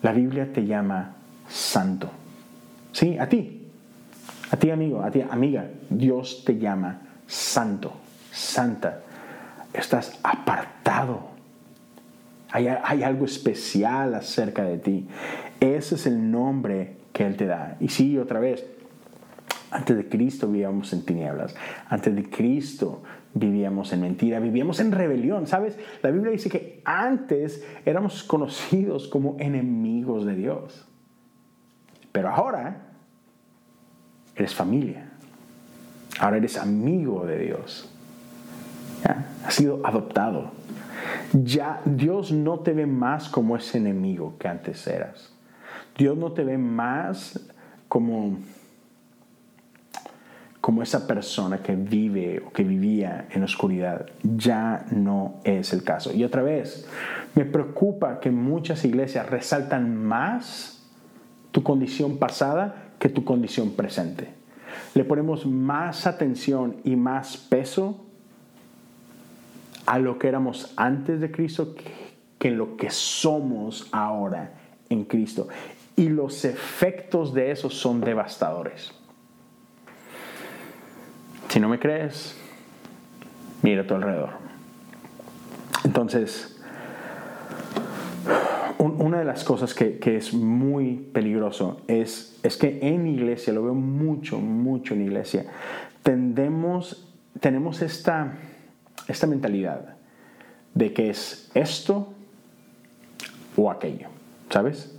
la 0.00 0.12
Biblia 0.12 0.50
te 0.54 0.64
llama 0.64 1.16
santo. 1.46 2.08
Sí, 2.92 3.18
a 3.18 3.28
ti, 3.28 3.68
a 4.50 4.56
ti 4.56 4.70
amigo, 4.70 5.02
a 5.02 5.10
ti 5.10 5.20
amiga, 5.20 5.66
Dios 5.90 6.44
te 6.46 6.58
llama 6.58 7.02
santo, 7.26 7.92
santa 8.32 9.02
estás 9.80 10.18
apartado. 10.22 11.36
Hay, 12.50 13.02
algo 13.02 13.26
especial 13.26 14.14
acerca 14.14 14.62
de 14.64 14.78
ti. 14.78 15.06
Ese 15.60 15.96
es 15.96 16.06
el 16.06 16.30
nombre 16.30 16.96
que 17.12 17.26
Él 17.26 17.36
te 17.36 17.46
da. 17.46 17.76
Y 17.80 17.88
sí, 17.88 18.16
otra 18.16 18.40
vez, 18.40 18.64
antes 19.70 19.96
de 19.96 20.08
Cristo 20.08 20.48
vivíamos 20.48 20.92
en 20.92 21.04
tinieblas. 21.04 21.54
Antes 21.88 22.14
de 22.14 22.30
Cristo 22.30 23.02
vivíamos 23.34 23.92
en 23.92 24.00
mentira, 24.00 24.40
vivíamos 24.40 24.80
en 24.80 24.92
rebelión. 24.92 25.46
¿Sabes? 25.46 25.78
La 26.02 26.10
Biblia 26.10 26.32
dice 26.32 26.48
que 26.48 26.80
antes 26.84 27.62
éramos 27.84 28.22
conocidos 28.22 29.08
como 29.08 29.36
enemigos 29.38 30.24
de 30.24 30.34
Dios. 30.36 30.86
Pero 32.12 32.30
ahora 32.30 32.86
eres 34.34 34.54
familia. 34.54 35.10
Ahora 36.18 36.38
eres 36.38 36.56
amigo 36.56 37.26
de 37.26 37.38
Dios. 37.38 37.92
Ha 39.04 39.50
sido 39.50 39.80
adoptado. 39.84 40.50
Ya 41.32 41.80
Dios 41.84 42.32
no 42.32 42.60
te 42.60 42.72
ve 42.72 42.86
más 42.86 43.28
como 43.28 43.56
ese 43.56 43.78
enemigo 43.78 44.34
que 44.38 44.48
antes 44.48 44.86
eras. 44.86 45.32
Dios 45.96 46.16
no 46.16 46.32
te 46.32 46.44
ve 46.44 46.58
más 46.58 47.40
como 47.88 48.38
como 50.66 50.82
esa 50.82 51.06
persona 51.06 51.58
que 51.58 51.76
vive 51.76 52.42
o 52.44 52.50
que 52.50 52.64
vivía 52.64 53.28
en 53.30 53.44
oscuridad. 53.44 54.06
Ya 54.24 54.84
no 54.90 55.36
es 55.44 55.72
el 55.72 55.84
caso. 55.84 56.12
Y 56.12 56.24
otra 56.24 56.42
vez, 56.42 56.88
me 57.36 57.44
preocupa 57.44 58.18
que 58.18 58.32
muchas 58.32 58.84
iglesias 58.84 59.30
resaltan 59.30 59.96
más 59.96 60.84
tu 61.52 61.62
condición 61.62 62.18
pasada 62.18 62.94
que 62.98 63.08
tu 63.08 63.24
condición 63.24 63.76
presente. 63.76 64.30
Le 64.94 65.04
ponemos 65.04 65.46
más 65.46 66.08
atención 66.08 66.78
y 66.82 66.96
más 66.96 67.36
peso 67.36 68.05
a 69.86 69.98
lo 69.98 70.18
que 70.18 70.28
éramos 70.28 70.72
antes 70.76 71.20
de 71.20 71.30
Cristo 71.30 71.74
que 72.38 72.50
lo 72.50 72.76
que 72.76 72.90
somos 72.90 73.88
ahora 73.92 74.52
en 74.88 75.04
Cristo. 75.04 75.48
y 75.98 76.10
los 76.10 76.44
efectos 76.44 77.32
de 77.32 77.50
eso 77.50 77.70
son 77.70 78.02
devastadores. 78.02 78.92
Si 81.48 81.58
no 81.58 81.70
me 81.70 81.78
crees, 81.78 82.36
mira 83.62 83.80
a 83.80 83.86
tu 83.86 83.94
alrededor. 83.94 84.30
Entonces, 85.84 86.60
una 88.78 89.20
de 89.20 89.24
las 89.24 89.42
cosas 89.44 89.72
que, 89.72 89.98
es 90.16 90.34
muy 90.34 90.96
peligroso 90.96 91.80
es, 91.86 92.38
es 92.42 92.56
que 92.56 92.78
en 92.82 93.06
iglesia, 93.06 93.52
lo 93.52 93.62
veo 93.62 93.74
mucho, 93.74 94.38
mucho 94.38 94.94
en 94.94 95.02
iglesia, 95.02 95.46
tendemos, 96.02 97.08
tenemos 97.40 97.82
esta, 97.82 98.34
esta 99.08 99.26
mentalidad 99.26 99.96
de 100.74 100.92
que 100.92 101.10
es 101.10 101.50
esto 101.54 102.12
o 103.56 103.70
aquello, 103.70 104.08
¿sabes? 104.50 104.94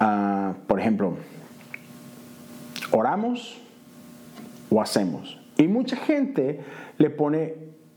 Ah, 0.00 0.54
por 0.66 0.80
ejemplo, 0.80 1.16
oramos 2.90 3.60
o 4.70 4.80
hacemos. 4.80 5.40
Y 5.56 5.68
mucha 5.68 5.96
gente 5.96 6.64
le 6.98 7.10
pone 7.10 7.54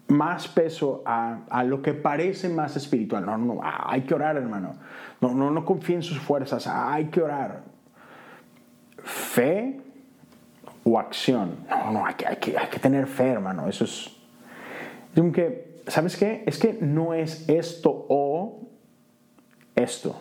más 0.08 0.48
peso 0.48 1.04
a, 1.06 1.64
lo 1.64 1.82
que 1.82 1.94
parece 1.94 2.50
más 2.50 2.76
espiritual. 2.76 3.26
No, 3.26 3.38
no, 3.38 3.60
hay 3.64 4.02
que 4.02 4.14
orar, 4.14 4.38
hermano. 4.38 4.76
No, 5.22 5.34
no, 5.34 5.52
no 5.52 5.66
confíe 5.66 5.96
en 5.96 6.04
sus 6.04 6.20
fuerzas, 6.20 6.68
hay 6.68 7.06
que 7.06 7.22
orar. 7.22 7.64
Fe 9.04 9.80
o 10.84 11.00
acción. 11.00 11.56
No, 11.70 11.92
no, 11.92 12.06
hay 12.06 12.14
que, 12.16 12.28
hay 12.28 12.36
que, 12.38 12.58
hay 12.58 12.68
que 12.68 12.80
tener 12.80 13.08
fe, 13.08 13.30
hermano. 13.30 13.68
Eso 13.68 13.84
es... 13.84 14.17
es 15.18 15.34
que, 15.34 15.82
¿Sabes 15.88 16.16
qué? 16.16 16.44
Es 16.46 16.60
que 16.60 16.78
no 16.80 17.14
es 17.14 17.48
esto 17.50 18.06
o 18.10 18.68
esto. 19.76 20.16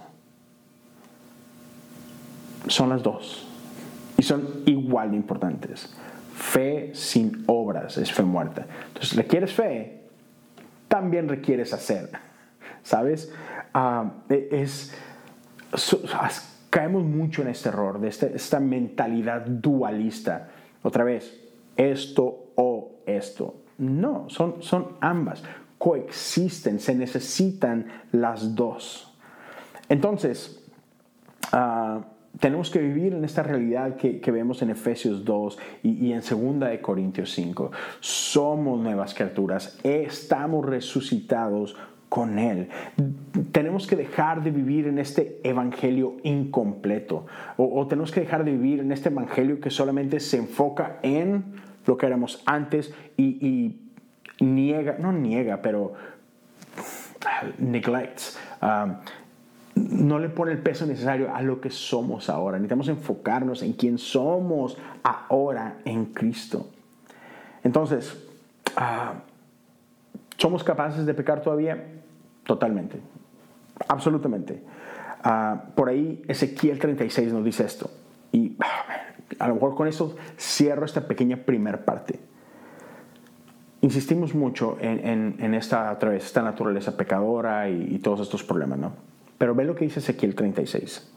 Son 2.68 2.88
las 2.88 3.02
dos. 3.02 3.46
Y 4.16 4.22
son 4.22 4.62
igual 4.64 5.10
de 5.10 5.16
importantes. 5.16 5.94
Fe 6.34 6.90
sin 6.94 7.44
obras 7.46 7.98
es 7.98 8.12
fe 8.12 8.22
muerta. 8.22 8.66
Entonces, 8.88 9.16
requieres 9.16 9.52
fe, 9.52 10.04
también 10.88 11.28
requieres 11.28 11.72
hacer. 11.72 12.10
¿Sabes? 12.82 13.32
Ah, 13.74 14.12
e, 14.28 14.48
es, 14.52 14.94
caemos 16.70 17.04
mucho 17.04 17.42
en 17.42 17.48
este 17.48 17.68
error, 17.68 18.00
de 18.00 18.08
este, 18.08 18.34
esta 18.34 18.60
mentalidad 18.60 19.44
dualista. 19.46 20.48
Otra 20.82 21.04
vez, 21.04 21.40
esto 21.76 22.52
o 22.54 23.00
esto. 23.06 23.65
No, 23.78 24.28
son, 24.28 24.62
son 24.62 24.96
ambas. 25.00 25.42
Coexisten, 25.78 26.80
se 26.80 26.94
necesitan 26.94 27.86
las 28.12 28.54
dos. 28.54 29.14
Entonces, 29.88 30.64
uh, 31.52 32.00
tenemos 32.40 32.70
que 32.70 32.80
vivir 32.80 33.14
en 33.14 33.24
esta 33.24 33.42
realidad 33.42 33.96
que, 33.96 34.20
vemos 34.30 34.60
en 34.62 34.70
Efesios 34.70 35.24
2 35.24 35.58
y, 35.82 36.12
en 36.12 36.20
2 36.20 36.68
de 36.68 36.80
Corintios 36.80 37.32
5. 37.32 37.70
Somos 38.00 38.80
nuevas 38.80 39.14
criaturas, 39.14 39.78
estamos 39.82 40.64
resucitados 40.64 41.76
con 42.08 42.38
Él. 42.38 42.68
Tenemos 43.52 43.86
que 43.86 43.96
dejar 43.96 44.42
de 44.42 44.50
vivir 44.50 44.86
en 44.86 44.98
este 44.98 45.40
evangelio 45.44 46.16
incompleto 46.22 47.26
o, 47.56 47.86
tenemos 47.86 48.12
que 48.12 48.20
dejar 48.20 48.44
de 48.44 48.52
vivir 48.52 48.80
en 48.80 48.92
este 48.92 49.08
evangelio 49.08 49.60
que 49.60 49.70
solamente 49.70 50.20
se 50.20 50.36
enfoca 50.36 50.98
en 51.02 51.44
lo 51.86 51.96
que 51.96 52.06
éramos 52.06 52.42
antes 52.46 52.92
y, 53.16 53.80
niega, 54.40 54.96
no 54.98 55.12
niega, 55.12 55.62
pero 55.62 55.94
neglects. 57.58 58.38
Um, 58.60 58.96
no 59.76 60.18
le 60.18 60.30
pone 60.30 60.52
el 60.52 60.58
peso 60.58 60.86
necesario 60.86 61.34
a 61.34 61.42
lo 61.42 61.60
que 61.60 61.70
somos 61.70 62.30
ahora. 62.30 62.58
Necesitamos 62.58 62.88
enfocarnos 62.88 63.62
en 63.62 63.74
quién 63.74 63.98
somos 63.98 64.76
ahora 65.02 65.78
en 65.84 66.06
Cristo. 66.06 66.70
Entonces, 67.62 68.16
ah, 68.76 69.14
¿somos 70.38 70.64
capaces 70.64 71.04
de 71.04 71.12
pecar 71.12 71.42
todavía? 71.42 71.84
Totalmente, 72.44 73.00
absolutamente. 73.88 74.62
Ah, 75.22 75.64
por 75.74 75.88
ahí 75.88 76.22
Ezequiel 76.26 76.78
36 76.78 77.32
nos 77.32 77.44
dice 77.44 77.64
esto. 77.64 77.90
Y 78.32 78.56
ah, 78.60 79.05
a 79.38 79.48
lo 79.48 79.54
mejor 79.54 79.74
con 79.74 79.88
eso 79.88 80.16
cierro 80.38 80.84
esta 80.84 81.06
pequeña 81.06 81.38
primer 81.38 81.84
parte. 81.84 82.18
Insistimos 83.82 84.34
mucho 84.34 84.78
en, 84.80 85.54
esta, 85.54 85.92
otra 85.92 86.10
vez, 86.10 86.24
esta 86.24 86.42
naturaleza 86.42 86.96
pecadora 86.96 87.68
y, 87.68 87.94
y 87.94 87.98
todos 87.98 88.20
estos 88.20 88.42
problemas, 88.42 88.78
¿no? 88.78 88.92
Pero 89.38 89.54
ve 89.54 89.64
lo 89.64 89.74
que 89.74 89.84
dice 89.84 90.00
Ezequiel 90.00 90.34
36. 90.34 91.12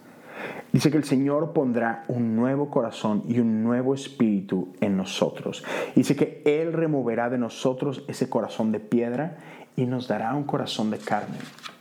Dice 0.72 0.92
que 0.92 0.98
el 0.98 1.04
Señor 1.04 1.52
pondrá 1.54 2.04
un 2.08 2.36
nuevo 2.36 2.70
corazón 2.70 3.24
y 3.28 3.40
un 3.40 3.64
nuevo 3.64 3.94
espíritu 3.94 4.74
en 4.82 4.98
nosotros. 4.98 5.64
Dice 5.96 6.16
que 6.16 6.44
Él 6.46 6.74
removerá 6.74 7.30
de 7.30 7.38
nosotros 7.38 8.04
ese 8.08 8.30
corazón 8.30 8.72
de 8.72 8.80
piedra 8.80 9.38
y 9.76 9.86
nos 9.86 10.08
dará 10.08 10.36
un 10.36 10.44
corazón 10.44 10.92
de 10.92 11.00
carne. 11.00 11.38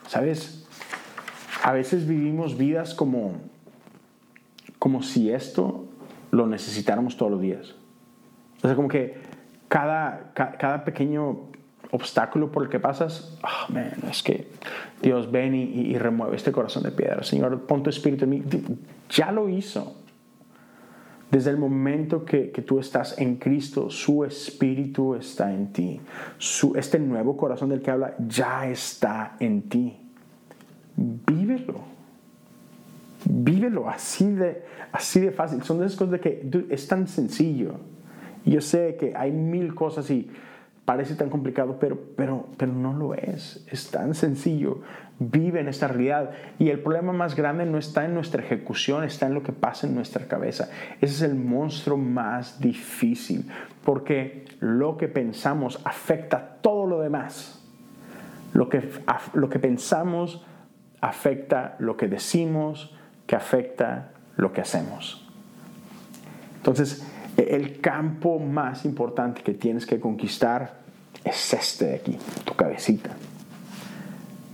¿Sabes? 0.07 0.67
A 1.63 1.73
veces 1.73 2.07
vivimos 2.07 2.57
vidas 2.57 2.95
como, 2.95 3.33
como 4.79 5.03
si 5.03 5.31
esto 5.31 5.88
lo 6.31 6.47
necesitáramos 6.47 7.17
todos 7.17 7.33
los 7.33 7.41
días. 7.41 7.75
O 8.59 8.67
sea, 8.67 8.75
como 8.75 8.89
que 8.89 9.17
cada, 9.69 10.33
cada 10.35 10.85
pequeño 10.85 11.49
obstáculo 11.91 12.53
por 12.53 12.65
el 12.65 12.69
que 12.69 12.81
pasas, 12.81 13.39
oh, 13.43 13.73
man, 13.73 13.93
es 14.11 14.23
que 14.23 14.49
Dios 15.01 15.31
ven 15.31 15.55
y, 15.55 15.97
remueve 15.97 16.37
este 16.37 16.53
corazón 16.53 16.83
de 16.83 16.91
piedra. 16.91 17.23
Señor, 17.23 17.67
pon 17.67 17.83
tu 17.83 17.91
espíritu 17.91 18.25
en 18.25 18.31
mí. 18.31 18.43
Ya 19.11 19.33
lo 19.33 19.49
hizo. 19.49 19.97
Desde 21.31 21.51
el 21.51 21.59
momento 21.59 22.25
que, 22.25 22.51
que, 22.51 22.63
tú 22.63 22.79
estás 22.79 23.19
en 23.19 23.37
Cristo, 23.37 23.91
su 23.91 24.25
espíritu 24.25 25.15
está 25.15 25.53
en 25.53 25.73
ti. 25.73 26.01
Su, 26.39 26.75
este 26.75 26.99
nuevo 26.99 27.37
corazón 27.37 27.69
del 27.69 27.83
que 27.83 27.91
habla 27.91 28.15
ya 28.19 28.67
está 28.67 29.37
en 29.39 29.69
ti. 29.69 29.99
Vívelo. 30.97 31.98
Vívelo 33.31 33.91
así 33.91 34.33
de, 34.33 34.63
así 34.91 35.21
de 35.21 35.33
fácil. 35.33 35.63
Son 35.63 35.79
de 35.79 35.87
esas 35.87 35.99
cosas 35.99 36.13
de 36.13 36.21
que 36.21 36.49
es 36.71 36.89
tan 36.89 37.07
sencillo. 37.07 37.75
Yo 38.47 38.63
sé 38.63 38.97
que 38.99 39.13
hay 39.15 39.33
mil 39.33 39.75
cosas 39.75 40.11
y 40.11 40.31
parece 40.87 41.15
tan 41.15 41.29
complicado, 41.29 41.77
pero, 41.79 41.99
pero, 42.17 42.47
pero 42.57 42.73
no 42.73 42.95
lo 42.95 43.13
es. 43.13 43.67
Es 43.71 43.91
tan 43.91 44.15
sencillo. 44.15 44.81
Vive 45.19 45.61
en 45.61 45.69
esta 45.69 45.89
realidad. 45.89 46.31
Y 46.59 46.71
el 46.71 46.81
problema 46.81 47.13
más 47.13 47.37
grande 47.37 47.67
no 47.67 47.77
está 47.77 48.07
en 48.07 48.15
nuestra 48.15 48.43
ejecución, 48.43 49.05
está 49.05 49.27
en 49.27 49.35
lo 49.35 49.43
que 49.43 49.53
pasa 49.53 49.87
en 49.87 49.95
nuestra 49.95 50.27
cabeza. 50.27 50.71
Ese 51.03 51.13
es 51.13 51.23
el 51.23 51.35
monstruo 51.35 51.99
más 51.99 52.61
difícil, 52.61 53.51
porque 53.85 54.47
lo 54.61 54.97
que 54.97 55.09
pensamos 55.09 55.81
afecta 55.85 56.57
todo 56.63 56.87
lo 56.87 57.01
demás. 57.01 57.63
Lo 58.55 58.71
que, 58.71 58.89
lo 59.35 59.51
que 59.51 59.59
pensamos 59.59 60.47
afecta 61.03 61.77
lo 61.79 61.99
que 61.99 62.09
decimos, 62.09 62.98
que 63.29 63.37
afecta 63.37 64.09
lo 64.37 64.53
que 64.53 64.63
hacemos. 64.63 65.25
Entonces, 66.57 67.05
el 67.37 67.81
campo 67.81 68.41
más 68.41 68.85
importante 68.85 69.43
que 69.43 69.55
tienes 69.55 69.87
que 69.87 70.01
conquistar 70.01 70.79
es 71.23 71.53
este 71.53 71.85
de 71.85 71.95
aquí, 71.97 72.19
tu 72.45 72.55
cabecita. 72.55 73.11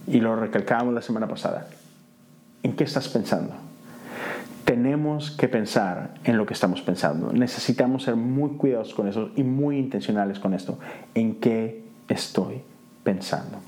Y 0.06 0.20
lo 0.20 0.36
recalcábamos 0.36 0.92
la 0.92 1.02
semana 1.02 1.28
pasada. 1.28 1.68
¿En 2.62 2.74
qué 2.74 2.84
estás 2.84 3.08
pensando? 3.08 3.54
Tenemos 4.64 5.30
que 5.30 5.48
pensar 5.48 6.14
en 6.24 6.36
lo 6.36 6.44
que 6.44 6.54
estamos 6.54 6.82
pensando. 6.82 7.32
Necesitamos 7.32 8.02
ser 8.02 8.16
muy 8.16 8.56
cuidadosos 8.56 8.94
con 8.94 9.06
eso 9.06 9.30
y 9.36 9.44
muy 9.44 9.78
intencionales 9.78 10.40
con 10.40 10.52
esto. 10.52 10.78
¿En 11.14 11.36
qué 11.36 11.84
estoy 12.08 12.62
pensando? 13.04 13.58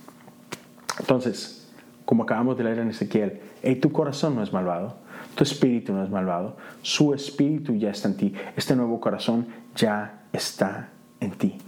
Entonces, 0.98 1.65
como 2.06 2.22
acabamos 2.22 2.56
de 2.56 2.64
leer 2.64 2.78
en 2.78 2.88
Ezequiel, 2.88 3.40
tu 3.82 3.92
corazón 3.92 4.34
no 4.36 4.42
es 4.42 4.52
malvado, 4.52 4.96
tu 5.34 5.44
espíritu 5.44 5.92
no 5.92 6.02
es 6.02 6.08
malvado, 6.08 6.56
su 6.80 7.12
espíritu 7.12 7.74
ya 7.74 7.90
está 7.90 8.08
en 8.08 8.16
ti, 8.16 8.34
este 8.56 8.74
nuevo 8.74 8.98
corazón 8.98 9.48
ya 9.74 10.22
está 10.32 10.88
en 11.20 11.32
ti. 11.32 11.58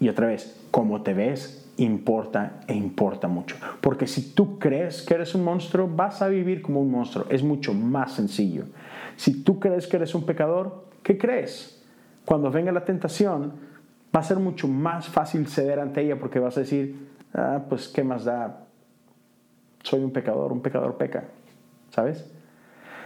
Y 0.00 0.08
otra 0.08 0.28
vez, 0.28 0.58
cómo 0.70 1.02
te 1.02 1.12
ves 1.12 1.60
importa 1.76 2.60
e 2.66 2.74
importa 2.74 3.28
mucho. 3.28 3.56
Porque 3.80 4.06
si 4.06 4.34
tú 4.34 4.58
crees 4.58 5.02
que 5.02 5.14
eres 5.14 5.34
un 5.34 5.44
monstruo, 5.44 5.88
vas 5.88 6.22
a 6.22 6.28
vivir 6.28 6.62
como 6.62 6.80
un 6.80 6.90
monstruo. 6.90 7.26
Es 7.30 7.42
mucho 7.42 7.72
más 7.74 8.12
sencillo. 8.12 8.64
Si 9.16 9.42
tú 9.42 9.58
crees 9.58 9.86
que 9.86 9.96
eres 9.96 10.14
un 10.14 10.24
pecador, 10.24 10.84
¿qué 11.02 11.16
crees? 11.16 11.82
Cuando 12.24 12.50
venga 12.50 12.70
la 12.70 12.84
tentación, 12.84 13.52
va 14.14 14.20
a 14.20 14.24
ser 14.24 14.38
mucho 14.38 14.68
más 14.68 15.08
fácil 15.08 15.46
ceder 15.46 15.80
ante 15.80 16.02
ella 16.02 16.18
porque 16.18 16.38
vas 16.38 16.56
a 16.56 16.60
decir, 16.60 17.08
ah, 17.34 17.62
pues 17.68 17.88
qué 17.88 18.04
más 18.04 18.24
da, 18.24 18.66
soy 19.82 20.02
un 20.02 20.12
pecador, 20.12 20.52
un 20.52 20.60
pecador 20.60 20.96
peca, 20.96 21.24
¿sabes? 21.90 22.30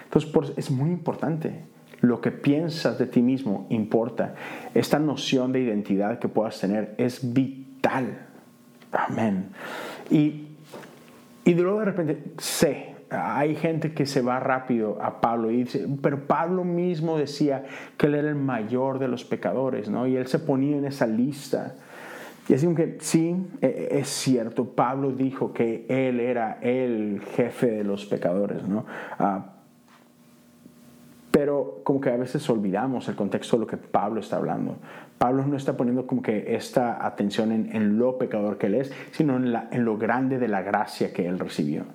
Entonces 0.05 0.53
es 0.57 0.71
muy 0.71 0.91
importante. 0.91 1.65
Lo 2.01 2.21
que 2.21 2.31
piensas 2.31 2.99
de 2.99 3.07
ti 3.07 3.23
mismo 3.23 3.67
importa. 3.71 4.35
Esta 4.75 4.99
noción 4.99 5.53
de 5.53 5.61
identidad 5.61 6.19
que 6.19 6.29
puedas 6.29 6.61
tener 6.61 6.95
es 6.99 7.33
vital. 7.33 8.27
Amén. 8.93 9.51
Y, 10.11 10.49
y 11.45 11.55
luego 11.55 11.81
de 11.81 11.85
repente 11.87 12.23
sé, 12.39 12.95
hay 13.11 13.55
gente 13.57 13.93
que 13.93 14.07
se 14.07 14.21
va 14.21 14.41
rápido 14.41 14.99
a 15.03 15.21
Pablo 15.21 15.51
y 15.51 15.59
dice, 15.59 15.87
pero 16.03 16.27
Pablo 16.27 16.65
mismo 16.65 17.17
decía 17.17 17.65
que 17.97 18.07
él 18.07 18.15
era 18.15 18.29
el 18.29 18.35
mayor 18.35 18.99
de 18.99 19.09
los 19.09 19.25
pecadores, 19.25 19.89
¿no? 19.89 20.07
Y 20.07 20.17
él 20.17 20.27
se 20.27 20.39
ponía 20.39 20.77
en 20.77 20.85
esa 20.85 21.07
lista. 21.07 21.77
Y 22.49 22.55
así 22.55 22.73
que 22.75 22.99
sí, 23.01 23.37
e, 23.61 23.67
e, 23.67 23.99
es 24.01 24.09
cierto, 24.09 24.67
Pablo 24.67 25.13
dijo 25.13 25.53
que 25.53 25.87
él 25.89 26.21
era 26.21 26.59
el 26.61 27.23
jefe 27.37 27.71
de 27.71 27.85
los 27.85 28.05
pecadores, 28.05 28.69
¿no? 28.69 28.85
Ah, 29.19 29.47
pero 31.31 31.81
como 31.83 32.01
que 32.01 32.11
a 32.11 32.17
veces 32.17 32.49
olvidamos 32.49 33.09
el 33.09 33.17
contexto 33.17 33.57
de 33.57 33.61
lo 33.61 33.67
que 33.67 33.77
Pablo 33.77 34.21
está 34.21 34.37
hablando. 34.37 34.77
Pablo 35.19 35.45
no 35.47 35.57
está 35.57 35.77
poniendo 35.77 36.07
como 36.07 36.23
que 36.23 36.55
esta 36.55 37.05
atención 37.05 37.51
en, 37.51 37.99
lo 37.99 38.19
pecador 38.19 38.57
que 38.57 38.67
él 38.67 38.75
es, 38.77 38.93
sino 39.11 39.37
en, 39.37 39.53
en 39.73 39.85
lo 39.85 39.97
grande 39.99 40.39
de 40.39 40.47
la 40.47 40.63
gracia 40.63 41.13
que 41.13 41.27
él 41.27 41.39
recibió. 41.39 41.87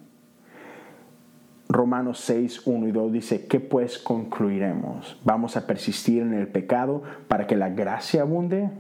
Romanos 1.70 2.20
6, 2.22 2.64
1 2.66 2.88
y 2.88 2.92
2 2.92 3.12
dice, 3.14 3.46
¿qué 3.46 3.60
pues 3.60 4.00
concluiremos? 4.00 5.20
¿Vamos 5.24 5.56
a 5.56 5.68
persistir 5.68 6.24
en 6.24 6.34
el 6.34 6.48
pecado 6.48 7.04
para 7.28 7.46
que 7.46 7.56
la 7.56 7.70
gracia 7.70 8.24
abunde? 8.24 8.72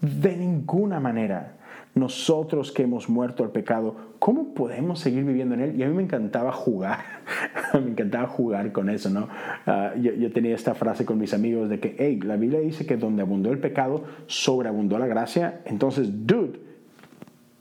De 0.00 0.36
ninguna 0.36 1.00
manera 1.00 1.56
nosotros 1.96 2.72
que 2.72 2.82
hemos 2.82 3.08
muerto 3.08 3.42
al 3.42 3.50
pecado, 3.50 3.96
¿cómo 4.18 4.52
podemos 4.52 5.00
seguir 5.00 5.24
viviendo 5.24 5.54
en 5.54 5.62
él? 5.62 5.80
Y 5.80 5.82
a 5.82 5.88
mí 5.88 5.94
me 5.94 6.02
encantaba 6.02 6.52
jugar, 6.52 6.98
me 7.72 7.90
encantaba 7.90 8.28
jugar 8.28 8.70
con 8.70 8.90
eso, 8.90 9.08
¿no? 9.08 9.28
Ah, 9.66 9.94
yo, 9.98 10.30
tenía 10.30 10.54
esta 10.54 10.74
frase 10.74 11.06
con 11.06 11.18
mis 11.18 11.32
amigos 11.32 11.70
de 11.70 11.80
que, 11.80 11.96
hey, 11.98 12.20
la 12.22 12.36
Biblia 12.36 12.60
dice 12.60 12.84
que 12.84 12.98
donde 12.98 13.22
abundó 13.22 13.50
el 13.50 13.58
pecado, 13.58 14.04
sobreabundó 14.26 14.98
la 14.98 15.06
gracia. 15.06 15.62
Entonces, 15.64 16.26
dude, 16.26 16.60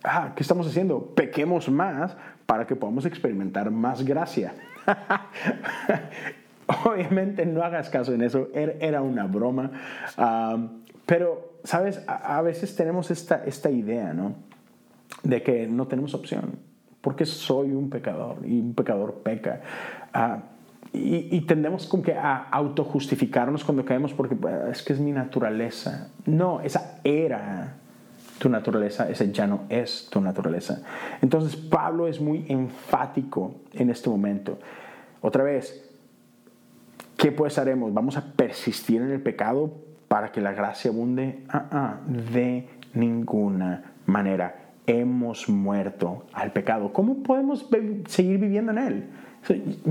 ah, 0.03 0.33
¿qué 0.35 0.43
estamos 0.43 0.67
haciendo? 0.67 1.13
Pequemos 1.15 1.69
más 1.69 2.17
para 2.45 2.67
que 2.67 2.75
podamos 2.75 3.05
experimentar 3.05 3.71
más 3.71 4.03
gracia. 4.03 4.53
Obviamente 6.83 7.45
no 7.45 7.63
hagas 7.63 7.89
caso 7.89 8.13
en 8.13 8.21
eso, 8.21 8.49
era 8.53 9.01
una 9.01 9.27
broma, 9.27 9.71
ah, 10.17 10.57
pero 11.05 11.54
sabes, 11.65 12.01
a, 12.07 12.41
veces 12.41 12.75
tenemos 12.75 13.11
esta, 13.11 13.69
idea, 13.69 14.13
¿no? 14.13 14.35
De 15.23 15.41
que 15.43 15.67
no 15.67 15.87
tenemos 15.87 16.13
opción, 16.13 16.59
porque 17.01 17.25
soy 17.25 17.71
un 17.71 17.89
pecador 17.89 18.37
y 18.45 18.59
un 18.59 18.73
pecador 18.73 19.15
peca. 19.23 19.61
Ah, 20.13 20.43
y, 20.93 21.41
tendemos 21.41 21.87
como 21.87 22.03
que 22.03 22.13
a 22.13 22.47
autojustificarnos 22.51 23.65
cuando 23.65 23.83
caemos 23.83 24.13
porque 24.13 24.37
es 24.71 24.81
que 24.81 24.93
es 24.93 24.99
mi 24.99 25.11
naturaleza. 25.11 26.09
No, 26.25 26.61
esa 26.61 26.99
era 27.03 27.75
tu 28.37 28.47
naturaleza, 28.47 29.09
esa 29.09 29.25
ya 29.25 29.45
no 29.45 29.63
es 29.67 30.07
tu 30.09 30.21
naturaleza. 30.21 30.83
Entonces 31.21 31.57
Pablo 31.57 32.07
es 32.07 32.21
muy 32.21 32.45
enfático 32.47 33.55
en 33.73 33.89
este 33.89 34.09
momento. 34.09 34.57
Otra 35.19 35.43
vez, 35.43 35.83
¿qué 37.17 37.31
pues 37.31 37.57
haremos? 37.57 37.93
¿Vamos 37.93 38.15
a 38.15 38.33
persistir 38.33 39.01
en 39.01 39.11
el 39.11 39.21
pecado 39.21 39.84
para 40.07 40.31
que 40.31 40.41
la 40.41 40.53
gracia 40.53 40.91
abunde? 40.91 41.43
Ah, 41.49 41.65
ah, 41.71 41.99
de 42.07 42.67
ninguna 42.93 43.93
manera. 44.05 44.55
Hemos 44.87 45.49
muerto 45.49 46.27
al 46.33 46.51
pecado. 46.51 46.93
¿Cómo 46.93 47.23
podemos 47.23 47.67
seguir 48.07 48.37
viviendo 48.37 48.71
en 48.71 48.77
él? 48.77 49.09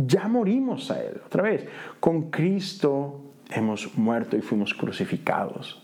Ya 0.06 0.28
morimos 0.28 0.90
a 0.90 1.02
él. 1.02 1.20
Otra 1.26 1.42
vez, 1.42 1.66
con 2.00 2.30
Cristo 2.30 3.20
hemos 3.50 3.96
muerto 3.96 4.36
y 4.36 4.40
fuimos 4.40 4.74
crucificados. 4.74 5.82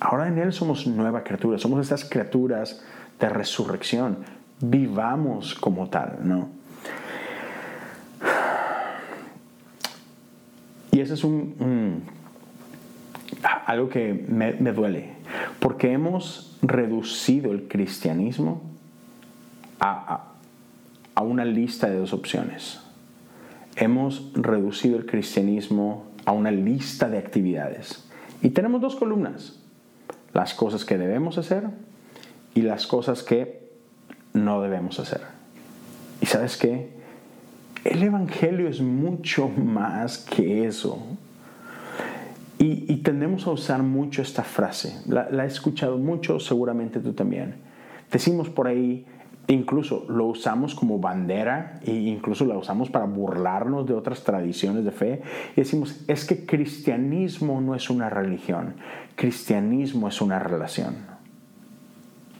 Ahora 0.00 0.28
en 0.28 0.38
Él 0.38 0.52
somos 0.52 0.86
nueva 0.86 1.24
criatura, 1.24 1.58
somos 1.58 1.80
estas 1.80 2.04
criaturas 2.04 2.84
de 3.18 3.28
resurrección. 3.28 4.18
Vivamos 4.60 5.54
como 5.54 5.88
tal, 5.88 6.18
¿no? 6.22 6.50
Y 10.92 11.00
eso 11.00 11.14
es 11.14 11.24
un 11.24 12.02
algo 13.42 13.88
que 13.88 14.12
me, 14.28 14.52
duele, 14.72 15.12
porque 15.60 15.92
hemos 15.92 16.58
reducido 16.62 17.52
el 17.52 17.68
cristianismo 17.68 18.62
a, 19.80 20.24
a 21.14 21.22
una 21.22 21.44
lista 21.44 21.88
de 21.88 21.98
dos 21.98 22.12
opciones. 22.12 22.80
Hemos 23.76 24.32
reducido 24.34 24.96
el 24.96 25.06
cristianismo 25.06 26.06
a 26.24 26.32
una 26.32 26.50
lista 26.50 27.08
de 27.08 27.18
actividades. 27.18 28.04
Y 28.42 28.50
tenemos 28.50 28.80
dos 28.80 28.96
columnas, 28.96 29.58
las 30.32 30.54
cosas 30.54 30.84
que 30.84 30.98
debemos 30.98 31.38
hacer 31.38 31.64
y 32.54 32.62
las 32.62 32.86
cosas 32.86 33.22
que 33.22 33.68
no 34.32 34.60
debemos 34.60 34.98
hacer. 35.00 35.22
¿Y 36.20 36.26
sabes 36.26 36.56
qué? 36.56 36.90
El 37.84 38.02
Evangelio 38.02 38.68
es 38.68 38.80
mucho 38.80 39.48
más 39.48 40.18
que 40.18 40.66
eso. 40.66 40.98
Y, 42.58 42.96
tendemos 42.96 43.46
a 43.46 43.52
usar 43.52 43.84
mucho 43.84 44.20
esta 44.20 44.42
frase. 44.42 45.00
La, 45.06 45.44
he 45.44 45.46
escuchado 45.46 45.96
mucho, 45.96 46.40
seguramente 46.40 46.98
tú 46.98 47.12
también. 47.12 47.54
Decimos 48.10 48.50
por 48.50 48.66
ahí, 48.66 49.06
incluso 49.46 50.04
lo 50.08 50.26
usamos 50.26 50.74
como 50.74 50.98
bandera 50.98 51.78
e 51.84 51.92
incluso 51.92 52.44
la 52.44 52.58
usamos 52.58 52.90
para 52.90 53.04
burlarnos 53.04 53.86
de 53.86 53.94
otras 53.94 54.24
tradiciones 54.24 54.84
de 54.84 54.90
fe. 54.90 55.22
Y 55.52 55.60
decimos, 55.60 56.00
es 56.08 56.24
que 56.24 56.46
cristianismo 56.46 57.60
no 57.60 57.76
es 57.76 57.90
una 57.90 58.10
religión, 58.10 58.74
cristianismo 59.14 60.08
es 60.08 60.20
una 60.20 60.40
relación. 60.40 60.96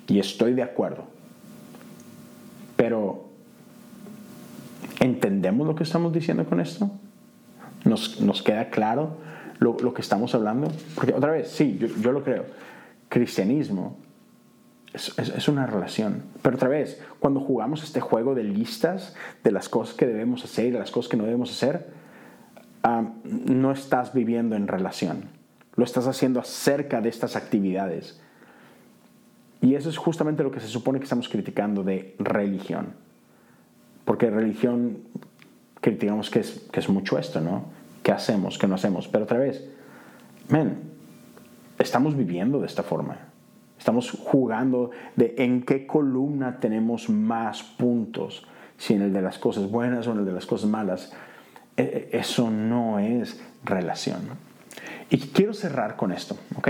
Y 0.09 0.19
estoy 0.19 0.55
de 0.55 0.65
acuerdo. 0.65 1.05
Pero, 2.77 3.29
¿entendemos 4.99 5.65
lo 5.65 5.77
que 5.77 5.85
estamos 5.85 6.13
diciendo 6.13 6.45
con 6.45 6.61
esto? 6.61 6.91
¿Nos, 7.85 8.21
nos 8.21 8.43
queda 8.43 8.71
claro? 8.71 9.29
Lo, 9.59 9.95
que 9.95 10.03
estamos 10.03 10.35
hablando? 10.35 10.69
Porque 10.95 11.13
otra 11.13 11.33
vez, 11.33 11.49
sí, 11.49 11.79
yo, 11.79 12.13
lo 12.13 12.23
creo. 12.23 12.45
Cristianismo 13.09 13.97
es, 14.93 15.49
una 15.49 15.67
relación. 15.67 16.23
Pero 16.43 16.57
otra 16.57 16.69
vez, 16.69 17.03
cuando 17.19 17.41
jugamos 17.41 17.83
este 17.83 18.01
juego 18.01 18.35
de 18.35 18.45
listas 18.45 19.15
de 19.43 19.53
las 19.53 19.69
cosas 19.69 19.95
que 19.95 20.07
debemos 20.07 20.45
hacer 20.45 20.67
y 20.67 20.71
de 20.71 20.79
las 20.79 20.91
cosas 20.91 21.11
que 21.11 21.17
no 21.17 21.25
debemos 21.25 21.51
hacer, 21.51 21.91
no 23.25 23.73
estás 23.73 24.15
viviendo 24.15 24.57
en 24.57 24.67
relación. 24.67 25.25
Lo 25.75 25.85
estás 25.85 26.07
haciendo 26.07 26.41
acerca 26.41 27.01
de 27.01 27.09
estas 27.09 27.37
actividades. 27.37 28.21
Y 29.61 29.75
eso 29.75 29.91
es 29.91 29.99
justamente 29.99 30.43
lo 30.43 30.51
que 30.51 30.61
se 30.61 30.69
supone 30.69 30.99
que 30.99 31.05
estamos 31.05 31.29
criticando 31.29 31.83
de 31.83 32.15
religión. 32.19 32.95
Porque 34.05 34.31
religión, 34.31 34.99
criticamos 35.81 36.31
que 36.31 36.41
es, 36.41 36.67
que 36.73 36.81
es 36.81 36.89
mucho 36.89 37.19
esto, 37.19 37.41
¿no? 37.41 37.78
Qué 38.09 38.13
hacemos, 38.13 38.57
qué 38.57 38.67
no 38.67 38.77
hacemos. 38.77 39.07
Pero 39.07 39.25
otra 39.25 39.37
vez, 39.37 39.69
men, 40.49 40.79
estamos 41.79 42.17
viviendo 42.17 42.59
de 42.59 42.67
esta 42.67 42.83
forma. 42.83 43.19
Estamos 43.79 44.13
jugando 44.13 44.93
de 45.15 45.35
en 45.37 45.61
qué 45.61 45.87
columna 45.87 46.59
tenemos 46.59 47.11
más 47.11 47.63
puntos, 47.63 48.47
si 48.79 48.95
en 48.95 49.03
el 49.03 49.13
de 49.13 49.21
las 49.21 49.39
cosas 49.39 49.71
buenas 49.71 50.07
o 50.07 50.13
en 50.13 50.21
el 50.21 50.25
de 50.25 50.33
las 50.33 50.47
cosas 50.47 50.71
malas. 50.71 51.13
E, 51.77 52.09
e, 52.11 52.19
eso 52.19 52.51
no 52.51 52.99
es 52.99 53.43
relación. 53.63 54.23
Y 55.11 55.19
quiero 55.19 55.53
cerrar 55.53 55.97
con 55.97 56.11
esto, 56.11 56.39
¿ok? 56.57 56.69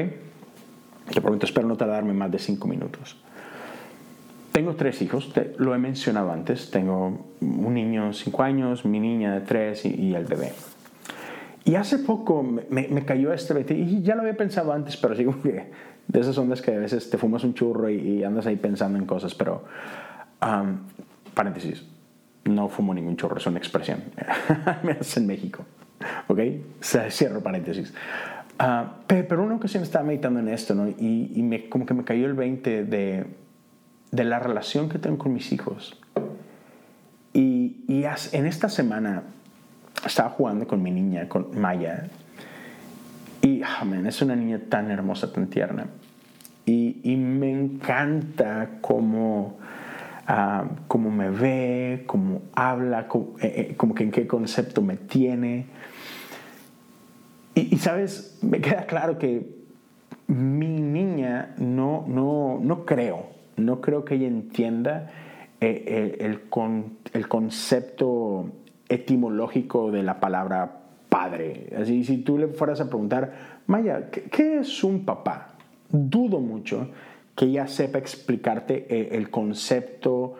Te 1.14 1.20
prometo, 1.20 1.46
espero 1.46 1.68
no 1.68 1.76
tardarme 1.76 2.14
más 2.14 2.32
de 2.32 2.40
cinco 2.40 2.66
minutos. 2.66 3.16
Tengo 4.50 4.74
tres 4.74 5.00
hijos, 5.02 5.32
lo 5.58 5.72
he 5.72 5.78
mencionado 5.78 6.32
antes. 6.32 6.72
Tengo 6.72 7.26
un 7.40 7.74
niño 7.74 8.08
de 8.08 8.14
cinco 8.14 8.42
años, 8.42 8.84
mi 8.84 8.98
niña 8.98 9.34
de 9.34 9.42
tres 9.42 9.84
y 9.84 10.16
el 10.16 10.24
bebé. 10.24 10.52
Y 11.68 11.74
hace 11.74 11.98
poco 11.98 12.42
me, 12.42 13.04
cayó 13.04 13.30
este, 13.30 13.74
y 13.74 14.00
ya 14.00 14.14
lo 14.14 14.22
había 14.22 14.38
pensado 14.38 14.72
antes, 14.72 14.96
pero 14.96 15.14
sigo 15.14 15.38
que 15.42 15.66
de 16.06 16.18
esas 16.18 16.38
ondas 16.38 16.62
que 16.62 16.74
a 16.74 16.78
veces 16.78 17.10
te 17.10 17.18
fumas 17.18 17.44
un 17.44 17.52
churro 17.52 17.90
y, 17.90 18.24
andas 18.24 18.46
ahí 18.46 18.56
pensando 18.56 18.98
en 18.98 19.04
cosas, 19.04 19.34
pero, 19.34 19.64
paréntesis, 21.34 21.84
no 22.44 22.70
fumo 22.70 22.94
ningún 22.94 23.18
churro, 23.18 23.36
es 23.36 23.46
una 23.46 23.58
expresión, 23.58 24.02
me 24.82 24.92
hace 24.92 25.20
en 25.20 25.26
México, 25.26 25.66
¿ok? 26.28 26.38
Cierro 27.10 27.42
paréntesis. 27.42 27.92
Uh, 28.58 28.88
pero 29.06 29.44
una 29.44 29.56
ocasión 29.56 29.82
estaba 29.82 30.06
meditando 30.06 30.40
en 30.40 30.48
esto, 30.48 30.74
¿no? 30.74 30.88
Y, 30.88 31.32
y 31.34 31.42
me, 31.42 31.68
como 31.68 31.84
que 31.84 31.92
me 31.92 32.02
cayó 32.02 32.24
el 32.24 32.32
20 32.32 32.84
de, 32.86 33.26
de 34.10 34.24
la 34.24 34.38
relación 34.38 34.88
que 34.88 34.98
tengo 34.98 35.18
con 35.18 35.34
mis 35.34 35.52
hijos. 35.52 36.00
Y, 37.34 37.84
y 37.86 38.04
en 38.32 38.46
esta 38.46 38.70
semana 38.70 39.24
estaba 40.04 40.30
jugando 40.30 40.66
con 40.66 40.82
mi 40.82 40.90
niña, 40.90 41.28
con 41.28 41.58
Maya. 41.58 42.08
Y, 43.42 43.62
oh, 43.62 43.94
es 44.06 44.22
una 44.22 44.36
niña 44.36 44.60
tan 44.68 44.90
hermosa, 44.90 45.32
tan 45.32 45.48
tierna. 45.48 45.86
Y, 46.66 47.00
y 47.02 47.16
me 47.16 47.50
encanta 47.50 48.78
cómo, 48.80 49.58
uh, 50.28 50.68
cómo, 50.86 51.10
me 51.10 51.30
ve, 51.30 52.04
cómo 52.06 52.42
habla, 52.54 53.08
eh, 53.40 53.68
eh, 53.70 53.74
como, 53.76 53.94
que 53.94 54.04
en 54.04 54.10
qué 54.10 54.26
concepto 54.26 54.82
me 54.82 54.96
tiene. 54.96 55.66
Y, 57.54 57.76
sabes, 57.78 58.38
me 58.42 58.60
queda 58.60 58.86
claro 58.86 59.18
que 59.18 59.58
mi 60.26 60.80
niña 60.80 61.54
no, 61.56 62.04
no, 62.06 62.60
no 62.62 62.84
creo, 62.84 63.30
no 63.56 63.80
creo 63.80 64.04
que 64.04 64.16
ella 64.16 64.28
entienda 64.28 65.10
eh, 65.60 66.16
el, 66.20 66.42
el, 67.14 67.28
concepto 67.28 68.52
etimológico 68.88 69.90
de 69.90 70.02
la 70.02 70.20
palabra 70.20 70.80
padre. 71.08 71.72
Así, 71.80 72.04
si 72.04 72.18
tú 72.18 72.38
le 72.38 72.48
fueras 72.48 72.80
a 72.80 72.88
preguntar, 72.88 73.60
Maya, 73.66 74.10
¿qué, 74.10 74.58
es 74.58 74.84
un 74.84 75.04
papá? 75.04 75.48
Dudo 75.90 76.40
mucho 76.40 76.90
que 77.34 77.46
ella 77.46 77.66
sepa 77.66 77.98
explicarte 77.98 78.86
eh, 78.88 79.08
el, 79.12 79.30
concepto, 79.30 80.36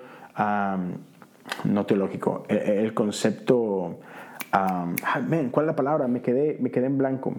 no 1.65 1.87
teológico, 1.87 2.45
el, 2.49 2.93
concepto, 2.95 4.01
¿cuál 4.51 5.65
es 5.65 5.67
la 5.67 5.77
palabra? 5.77 6.09
Me 6.09 6.21
quedé, 6.21 6.59
me 6.61 6.71
quedé 6.71 6.87
en 6.87 6.99
blanco. 6.99 7.35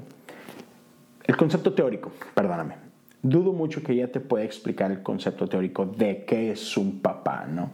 El 1.26 1.38
concepto 1.38 1.74
teórico, 1.74 2.12
perdóname 2.34 2.90
dudo 3.22 3.54
mucho 3.54 3.84
que 3.84 3.94
ella 3.94 4.12
te 4.12 4.20
pueda 4.20 4.46
explicar 4.46 4.92
el 4.92 5.02
concepto 5.02 5.48
teórico 5.48 5.86
de 5.86 6.24
qué 6.26 6.52
es 6.52 6.78
un 6.78 7.00
papá, 7.00 7.46
¿no? 7.48 7.70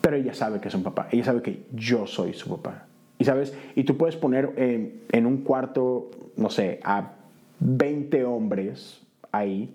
Pero 0.00 0.16
ella 0.16 0.34
sabe 0.34 0.60
que 0.60 0.68
es 0.68 0.74
un 0.74 0.82
papá, 0.82 1.08
ella 1.10 1.24
sabe 1.24 1.42
que 1.42 1.66
yo 1.72 2.06
soy 2.06 2.34
su 2.34 2.48
papá. 2.48 2.86
Y 3.18 3.24
sabes, 3.24 3.52
y 3.74 3.84
tú 3.84 3.96
puedes 3.96 4.16
poner 4.16 4.52
en, 4.56 5.26
un 5.26 5.38
cuarto, 5.38 6.10
no 6.36 6.50
sé, 6.50 6.80
a 6.84 7.12
20 7.60 8.24
hombres 8.24 9.02
ahí, 9.32 9.74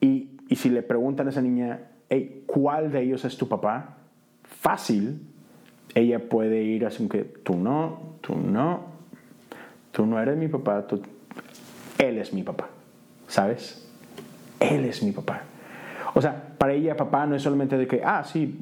y, 0.00 0.28
si 0.54 0.68
le 0.68 0.82
preguntan 0.82 1.26
a 1.26 1.30
esa 1.30 1.40
niña, 1.40 1.80
hey, 2.10 2.44
¿cuál 2.46 2.92
de 2.92 3.02
ellos 3.02 3.24
es 3.24 3.36
tu 3.38 3.48
papá? 3.48 3.96
Fácil, 4.44 5.22
ella 5.94 6.28
puede 6.28 6.62
ir 6.62 6.84
así 6.84 7.08
que 7.08 7.24
tú 7.24 7.56
no, 7.56 8.16
tú 8.20 8.36
no, 8.36 8.84
tú 9.92 10.04
no 10.04 10.20
eres 10.20 10.36
mi 10.36 10.48
papá, 10.48 10.86
él 11.98 12.18
es 12.18 12.32
mi 12.32 12.42
papá. 12.42 12.68
¿sabes? 13.32 13.82
Él 14.60 14.84
es 14.84 15.02
mi 15.02 15.10
papá. 15.10 15.42
O 16.14 16.20
sea, 16.20 16.50
para 16.58 16.74
ella 16.74 16.96
papá 16.96 17.24
no 17.26 17.34
es 17.34 17.42
solamente 17.42 17.78
de 17.78 17.86
que, 17.86 18.02
ah, 18.04 18.22
sí, 18.24 18.58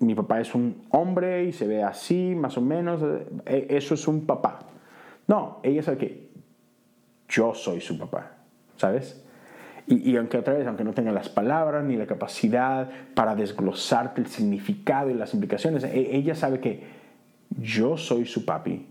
mi 0.00 0.14
papá 0.14 0.40
es 0.40 0.54
un 0.54 0.82
hombre 0.90 1.44
y 1.44 1.52
se 1.52 1.66
ve 1.66 1.82
así, 1.82 2.34
más 2.34 2.56
o 2.56 2.60
menos, 2.60 3.02
e, 3.46 3.66
eso 3.70 3.94
es 3.94 4.08
un 4.08 4.26
papá. 4.26 4.60
No, 5.26 5.60
ella 5.62 5.82
sabe 5.82 5.98
que 5.98 6.28
yo 7.28 7.54
soy 7.54 7.80
su 7.80 7.98
papá, 7.98 8.32
¿sabes? 8.76 9.20
Y, 9.86 10.16
aunque 10.16 10.38
otra 10.38 10.54
vez, 10.54 10.66
aunque 10.66 10.82
no 10.82 10.94
tenga 10.94 11.12
las 11.12 11.28
palabras 11.28 11.84
ni 11.84 11.96
la 11.96 12.06
capacidad 12.06 12.88
para 13.14 13.34
desglosarte 13.34 14.22
el 14.22 14.28
significado 14.28 15.10
y 15.10 15.14
las 15.14 15.34
implicaciones, 15.34 15.84
e, 15.84 16.16
ella 16.16 16.34
sabe 16.34 16.60
que 16.60 16.84
yo 17.60 17.98
soy 17.98 18.24
su 18.24 18.46
papi 18.46 18.86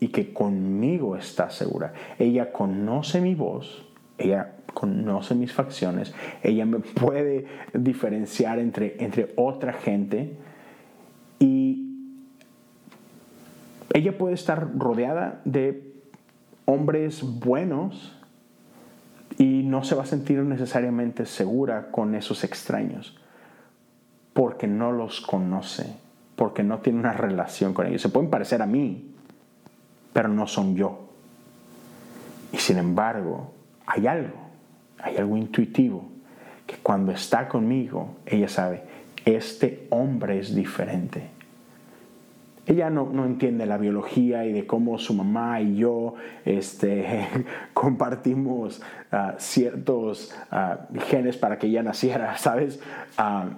y 0.00 0.08
que 0.08 0.32
conmigo 0.32 1.16
está 1.16 1.50
segura. 1.50 1.92
Ella 2.18 2.52
conoce 2.52 3.20
mi 3.20 3.34
voz, 3.34 3.86
ella 4.16 4.53
conoce 4.74 5.34
mis 5.34 5.52
facciones, 5.52 6.12
ella 6.42 6.66
me 6.66 6.78
puede 7.00 7.46
diferenciar 7.72 8.58
entre, 8.58 9.02
entre 9.02 9.32
otra 9.36 9.72
gente 9.72 10.36
y 11.38 11.80
ella 13.92 14.18
puede 14.18 14.34
estar 14.34 14.76
rodeada 14.76 15.40
de 15.44 15.94
hombres 16.64 17.22
buenos 17.22 18.20
y 19.38 19.62
no 19.62 19.84
se 19.84 19.94
va 19.94 20.02
a 20.02 20.06
sentir 20.06 20.40
necesariamente 20.40 21.26
segura 21.26 21.90
con 21.90 22.14
esos 22.14 22.44
extraños 22.44 23.18
porque 24.34 24.66
no 24.66 24.92
los 24.92 25.20
conoce, 25.20 25.96
porque 26.36 26.62
no 26.62 26.80
tiene 26.80 26.98
una 26.98 27.12
relación 27.12 27.72
con 27.72 27.86
ellos. 27.86 28.02
Se 28.02 28.08
pueden 28.08 28.30
parecer 28.30 28.60
a 28.60 28.66
mí, 28.66 29.14
pero 30.12 30.28
no 30.28 30.46
son 30.46 30.74
yo. 30.74 31.08
Y 32.52 32.58
sin 32.58 32.78
embargo, 32.78 33.52
hay 33.86 34.06
algo, 34.06 34.43
hay 34.98 35.16
algo 35.16 35.36
intuitivo, 35.36 36.08
que 36.66 36.76
cuando 36.76 37.12
está 37.12 37.48
conmigo, 37.48 38.16
ella 38.26 38.48
sabe, 38.48 38.82
este 39.24 39.86
hombre 39.90 40.38
es 40.38 40.54
diferente. 40.54 41.34
Ella 42.66 42.88
no, 42.88 43.26
entiende 43.26 43.66
la 43.66 43.76
biología 43.76 44.46
y 44.46 44.52
de 44.52 44.66
cómo 44.66 44.98
su 44.98 45.12
mamá 45.12 45.60
y 45.60 45.76
yo 45.76 46.14
este, 46.46 47.28
compartimos 47.74 48.80
ah, 49.12 49.34
ciertos 49.38 50.34
ah, 50.50 50.86
genes 51.08 51.36
para 51.36 51.58
que 51.58 51.66
ella 51.66 51.82
naciera, 51.82 52.36
¿sabes? 52.38 52.80
Ah, 53.18 53.50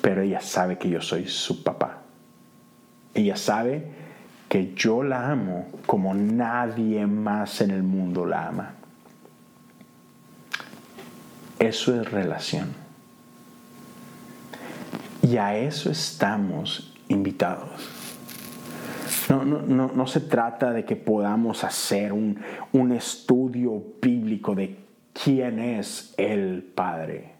pero 0.00 0.22
ella 0.22 0.40
sabe 0.40 0.78
que 0.78 0.88
yo 0.88 1.00
soy 1.00 1.26
su 1.26 1.64
papá. 1.64 2.02
Ella 3.14 3.36
sabe 3.36 3.84
que 4.48 4.74
yo 4.74 5.02
la 5.02 5.30
amo 5.30 5.66
como 5.86 6.14
nadie 6.14 7.06
más 7.06 7.60
en 7.60 7.72
el 7.72 7.82
mundo 7.82 8.24
la 8.24 8.46
ama. 8.46 8.74
Eso 11.58 12.00
es 12.00 12.10
relación. 12.10 12.68
Y 15.22 15.36
a 15.36 15.56
eso 15.56 15.90
estamos 15.90 16.94
invitados. 17.08 17.68
No, 19.28 19.44
no, 19.44 19.88
no, 19.88 20.06
se 20.06 20.20
trata 20.20 20.72
de 20.72 20.84
que 20.84 20.96
podamos 20.96 21.62
hacer 21.64 22.12
un, 22.12 22.40
un 22.72 22.92
estudio 22.92 23.82
bíblico 24.00 24.54
de 24.54 24.78
quién 25.12 25.58
es 25.58 26.14
el 26.16 26.62
Padre 26.62 27.32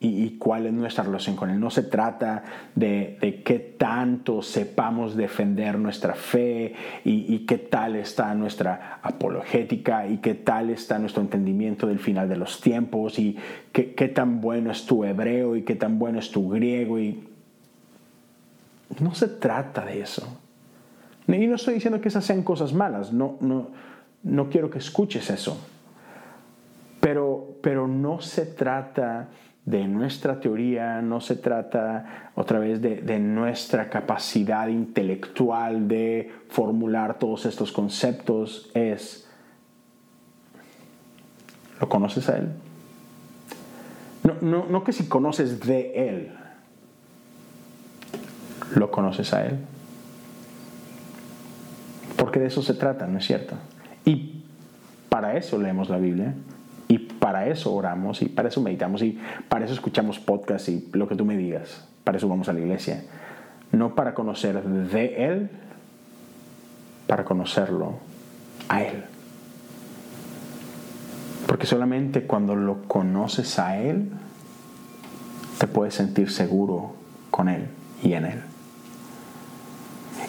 y, 0.00 0.30
cuál 0.38 0.66
es 0.66 0.72
nuestra 0.72 1.02
relación 1.02 1.34
con 1.34 1.50
Él. 1.50 1.58
No 1.58 1.70
se 1.70 1.82
trata 1.82 2.44
de, 2.74 3.18
de 3.20 3.42
qué 3.42 3.58
tanto 3.58 4.42
sepamos 4.42 5.16
defender 5.16 5.78
nuestra 5.78 6.14
fe 6.14 6.74
y, 7.04 7.17
y, 7.28 7.46
qué 7.46 7.58
tal 7.58 7.96
está 7.96 8.34
nuestra 8.34 8.98
apologética 9.02 10.06
y 10.06 10.18
qué 10.18 10.34
tal 10.34 10.70
está 10.70 10.98
nuestro 10.98 11.22
entendimiento 11.22 11.86
del 11.86 11.98
final 11.98 12.28
de 12.28 12.36
los 12.36 12.60
tiempos 12.60 13.18
y 13.18 13.36
qué, 13.72 13.94
qué 13.94 14.08
tan 14.08 14.40
bueno 14.40 14.70
es 14.70 14.86
tu 14.86 15.04
hebreo 15.04 15.54
y 15.56 15.62
qué 15.62 15.74
tan 15.74 15.98
bueno 15.98 16.18
es 16.18 16.30
tu 16.30 16.48
griego. 16.48 16.98
Y... 16.98 17.28
No 19.00 19.14
se 19.14 19.28
trata 19.28 19.84
de 19.84 20.00
eso. 20.00 20.26
Y 21.26 21.46
no 21.46 21.56
estoy 21.56 21.74
diciendo 21.74 22.00
que 22.00 22.08
esas 22.08 22.24
sean 22.24 22.42
cosas 22.42 22.72
malas, 22.72 23.12
no, 23.12 23.36
no, 23.40 23.68
no 24.22 24.48
quiero 24.48 24.70
que 24.70 24.78
escuches 24.78 25.28
eso. 25.28 25.58
Pero, 27.00 27.56
pero 27.62 27.86
no 27.86 28.20
se 28.20 28.46
trata 28.46 29.28
de 29.64 29.86
nuestra 29.86 30.40
teoría, 30.40 31.02
no 31.02 31.20
se 31.20 31.36
trata 31.36 32.30
otra 32.34 32.58
vez 32.58 32.80
de, 32.80 33.18
nuestra 33.18 33.90
capacidad 33.90 34.68
intelectual 34.68 35.88
de 35.88 36.32
formular 36.48 37.18
todos 37.18 37.44
estos 37.44 37.70
conceptos, 37.70 38.70
es, 38.74 39.28
¿lo 41.80 41.88
conoces 41.88 42.28
a 42.28 42.38
Él? 42.38 42.48
No, 44.40 44.66
no 44.66 44.84
que 44.84 44.92
si 44.92 45.06
conoces 45.06 45.60
de 45.60 46.08
Él, 46.08 46.32
¿lo 48.74 48.90
conoces 48.90 49.34
a 49.34 49.46
Él? 49.46 49.58
Porque 52.16 52.40
de 52.40 52.46
eso 52.46 52.62
se 52.62 52.74
trata, 52.74 53.06
¿no 53.06 53.18
es 53.18 53.26
cierto? 53.26 53.54
Y 54.04 54.42
para 55.08 55.36
eso 55.36 55.58
leemos 55.58 55.88
la 55.88 55.98
Biblia. 55.98 56.34
Y 56.88 56.98
para 56.98 57.46
eso 57.48 57.74
oramos 57.74 58.22
y 58.22 58.26
para 58.26 58.48
eso 58.48 58.62
meditamos 58.62 59.02
y 59.02 59.18
para 59.48 59.66
eso 59.66 59.74
escuchamos 59.74 60.18
podcasts 60.18 60.70
y 60.70 60.88
lo 60.92 61.06
que 61.06 61.14
tú 61.14 61.26
me 61.26 61.36
digas. 61.36 61.86
Para 62.02 62.16
eso 62.16 62.28
vamos 62.28 62.48
a 62.48 62.54
la 62.54 62.60
iglesia. 62.60 63.04
No 63.72 63.94
para 63.94 64.14
conocer 64.14 64.62
de 64.62 65.26
Él, 65.26 65.50
para 67.06 67.24
conocerlo 67.24 67.98
a 68.70 68.82
Él. 68.82 69.04
Porque 71.46 71.66
solamente 71.66 72.22
cuando 72.22 72.56
lo 72.56 72.82
conoces 72.84 73.58
a 73.58 73.76
Él, 73.76 74.10
te 75.58 75.66
puedes 75.66 75.94
sentir 75.94 76.30
seguro 76.30 76.94
con 77.30 77.50
Él 77.50 77.66
y 78.02 78.14
en 78.14 78.24
Él. 78.24 78.40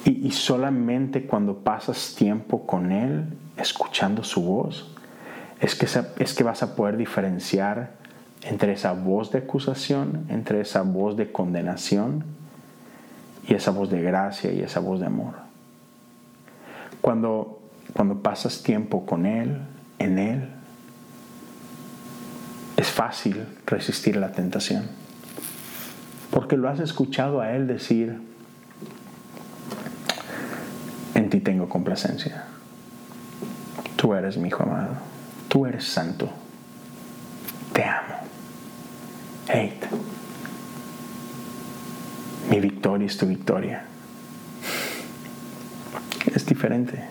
Y, 0.04 0.28
y 0.28 0.32
solamente 0.32 1.26
cuando 1.26 1.60
pasas 1.60 2.16
tiempo 2.18 2.66
con 2.66 2.92
Él, 2.92 3.26
escuchando 3.56 4.24
su 4.24 4.42
voz, 4.42 4.94
es 5.60 5.76
que, 5.76 5.88
es 6.24 6.34
que 6.34 6.44
vas 6.44 6.64
a 6.64 6.76
poder 6.76 6.98
diferenciar 6.98 7.92
entre 8.44 8.74
esa 8.74 8.94
voz 8.94 9.32
de 9.32 9.40
acusación, 9.40 10.26
entre 10.30 10.62
esa 10.62 10.82
voz 10.84 11.18
de 11.18 11.32
condenación 11.32 12.24
y 13.48 13.54
esa 13.54 13.72
voz 13.72 13.90
de 13.90 14.02
gracia 14.02 14.52
y 14.52 14.62
esa 14.62 14.80
voz 14.80 15.02
de 15.02 15.08
amor. 15.08 15.34
Cuando, 17.02 17.60
cuando 17.94 18.22
pasas 18.22 18.64
tiempo 18.64 19.06
con 19.06 19.26
Él, 19.26 19.60
en 20.00 20.18
Él, 20.18 20.50
es 22.78 22.88
fácil 22.88 23.46
resistir 23.66 24.16
la 24.16 24.32
tentación. 24.32 24.88
Porque 26.32 26.56
lo 26.56 26.70
has 26.70 26.80
escuchado 26.80 27.42
a 27.42 27.52
Él 27.52 27.68
decir, 27.68 28.22
en 31.16 31.30
ti 31.30 31.42
tengo 31.42 31.68
complacencia. 31.68 32.46
Tú 33.98 34.14
eres 34.14 34.38
mi 34.38 34.48
hijo 34.48 34.64
amado 34.64 35.09
tú 35.50 35.66
eres 35.66 35.84
santo. 35.84 36.30
Te 37.74 37.84
amo. 37.84 38.16
Hate. 39.50 39.90
Mi 42.50 42.60
victoria 42.62 43.08
es 43.08 43.18
tu 43.18 43.26
victoria. 43.26 43.84
Es 46.34 46.46
diferente. 46.46 47.04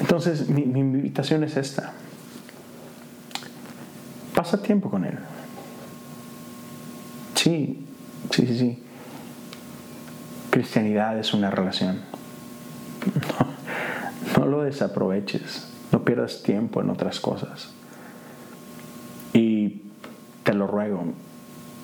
Entonces, 0.00 0.48
mi, 0.48 0.62
invitación 0.62 1.44
es 1.44 1.56
esta. 1.56 1.92
Pasa 4.34 4.62
tiempo 4.62 4.88
con 4.88 5.04
Él. 5.04 5.18
Sí, 7.34 7.84
sí, 8.30 8.46
sí, 8.46 8.58
sí. 8.58 8.82
Cristianidad 10.50 11.18
es 11.18 11.34
una 11.34 11.50
relación. 11.50 12.00
No, 14.36 14.46
lo 14.46 14.62
desaproveches, 14.62 15.67
no 15.92 16.04
pierdas 16.04 16.42
tiempo 16.42 16.80
en 16.80 16.90
otras 16.90 17.20
cosas. 17.20 17.72
Y 19.32 19.82
te 20.42 20.54
lo 20.54 20.66
ruego, 20.66 21.04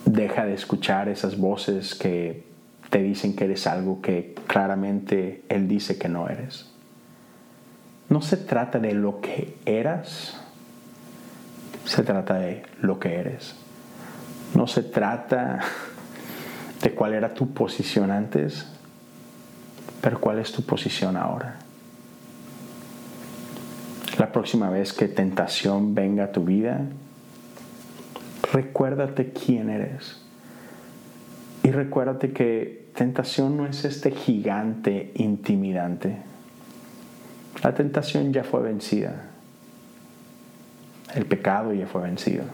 deja 0.04 0.44
de 0.44 0.54
escuchar 0.54 1.08
esas 1.08 1.38
voces 1.38 1.94
que 1.94 2.44
te 2.90 3.02
dicen 3.02 3.34
que 3.34 3.44
eres 3.44 3.66
algo 3.66 4.00
que 4.00 4.34
claramente 4.46 5.44
Él 5.48 5.68
dice 5.68 5.98
que 5.98 6.08
no 6.08 6.28
eres. 6.28 6.70
No 8.08 8.20
se 8.20 8.36
trata 8.36 8.78
de 8.78 8.92
lo 8.92 9.20
que 9.20 9.56
eras, 9.64 10.40
se 11.84 12.02
trata 12.02 12.34
de 12.34 12.62
lo 12.80 12.98
que 12.98 13.16
eres. 13.16 13.56
No 14.54 14.66
se 14.66 14.82
trata 14.82 15.60
de 16.82 16.94
cuál 16.94 17.14
era 17.14 17.34
tu 17.34 17.52
posición 17.52 18.10
antes, 18.10 18.66
pero 20.00 20.20
cuál 20.20 20.38
es 20.38 20.52
tu 20.52 20.62
posición 20.62 21.16
ahora. 21.16 21.63
La 24.24 24.32
próxima 24.32 24.70
vez 24.70 24.94
que 24.94 25.06
tentación 25.06 25.94
venga 25.94 26.24
a 26.24 26.32
tu 26.32 26.46
vida, 26.46 26.80
recuérdate 28.54 29.34
quién 29.34 29.68
eres. 29.68 30.22
Y 31.62 31.70
recuérdate 31.70 32.32
que 32.32 32.88
tentación 32.94 33.58
no 33.58 33.66
es 33.66 33.84
este 33.84 34.12
gigante 34.12 35.12
intimidante. 35.16 36.16
La 37.62 37.74
tentación 37.74 38.32
ya 38.32 38.44
fue 38.44 38.62
vencida. 38.62 39.26
El 41.14 41.26
pecado 41.26 41.74
ya 41.74 41.86
fue 41.86 42.00
vencido. 42.00 42.44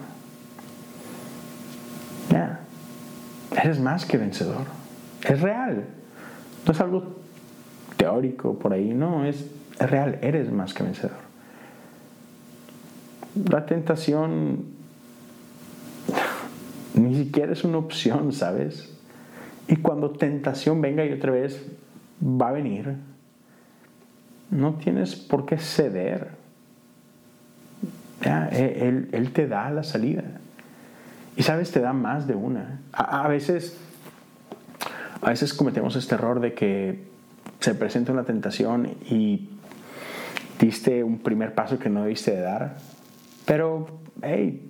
Ya. 2.29 2.59
Eres 3.55 3.79
más 3.79 4.05
que 4.05 4.17
vencedor. 4.17 4.65
Es 5.23 5.39
real. 5.39 5.85
No 6.65 6.73
es 6.73 6.81
algo 6.81 7.15
teórico 7.95 8.59
por 8.59 8.73
ahí. 8.73 8.93
No, 8.93 9.23
es, 9.23 9.45
es 9.79 9.89
real. 9.89 10.19
Eres 10.21 10.51
más 10.51 10.73
que 10.73 10.83
vencedor. 10.83 11.20
La 13.35 13.65
tentación 13.65 14.65
ni 16.93 17.15
siquiera 17.15 17.53
es 17.53 17.63
una 17.63 17.77
opción, 17.77 18.33
¿sabes? 18.33 18.89
Y 19.67 19.77
cuando 19.77 20.11
tentación 20.11 20.81
venga 20.81 21.05
y 21.05 21.13
otra 21.13 21.31
vez 21.31 21.65
va 22.21 22.49
a 22.49 22.51
venir, 22.51 22.95
no 24.49 24.73
tienes 24.73 25.15
por 25.15 25.45
qué 25.45 25.57
ceder. 25.57 26.29
E, 28.21 29.07
él, 29.11 29.31
te 29.31 29.47
da 29.47 29.71
la 29.71 29.83
salida. 29.83 30.23
Y 31.37 31.43
sabes, 31.43 31.71
te 31.71 31.79
da 31.79 31.93
más 31.93 32.27
de 32.27 32.35
una. 32.35 32.81
A, 32.91 33.27
veces, 33.27 33.77
a 35.21 35.29
veces 35.29 35.53
cometemos 35.53 35.95
este 35.95 36.15
error 36.15 36.39
de 36.41 36.53
que 36.53 37.07
se 37.61 37.73
presenta 37.73 38.11
una 38.11 38.25
tentación 38.25 38.89
y 39.09 39.49
diste 40.59 41.03
un 41.03 41.19
primer 41.19 41.55
paso 41.55 41.79
que 41.79 41.89
no 41.89 42.03
debiste 42.03 42.31
de 42.31 42.41
dar. 42.41 42.77
Pero, 43.51 43.85
hey, 44.21 44.65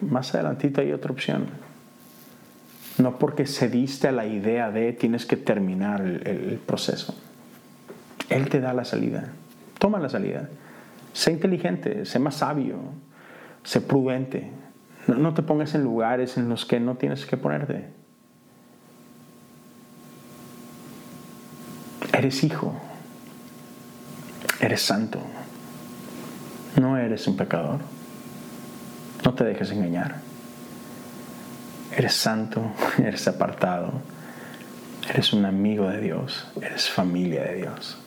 más 0.00 0.34
adelantito 0.34 0.80
hay 0.80 0.90
otra 0.90 1.12
opción. 1.12 1.46
No 2.98 3.20
porque 3.20 3.46
cediste 3.46 4.08
a 4.08 4.10
la 4.10 4.26
idea 4.26 4.72
de 4.72 4.92
tienes 4.92 5.26
que 5.26 5.36
terminar 5.36 6.00
el, 6.00 6.60
proceso. 6.66 7.14
Él 8.28 8.48
te 8.48 8.58
da 8.58 8.74
la 8.74 8.84
salida. 8.84 9.28
Toma 9.78 10.00
la 10.00 10.08
salida. 10.08 10.48
Sé 11.12 11.30
inteligente, 11.30 12.04
sé 12.04 12.18
más 12.18 12.34
sabio, 12.34 12.78
sé 13.62 13.80
prudente. 13.80 14.50
No, 15.06 15.32
te 15.32 15.42
pongas 15.42 15.76
en 15.76 15.84
lugares 15.84 16.36
en 16.36 16.48
los 16.48 16.66
que 16.66 16.80
no 16.80 16.96
tienes 16.96 17.24
que 17.26 17.36
ponerte. 17.36 17.90
Eres 22.12 22.42
hijo. 22.42 22.74
Eres 24.58 24.82
santo. 24.82 25.20
No 26.76 26.96
eres 26.96 27.28
un 27.28 27.36
pecador. 27.36 27.99
No 29.24 29.34
te 29.34 29.44
dejes 29.44 29.70
engañar. 29.70 30.16
Eres 31.96 32.14
santo, 32.14 32.72
eres 32.98 33.26
apartado, 33.28 33.92
eres 35.08 35.32
un 35.32 35.44
amigo 35.44 35.88
de 35.88 36.00
Dios, 36.00 36.48
eres 36.60 36.88
familia 36.88 37.44
de 37.44 37.56
Dios. 37.56 37.98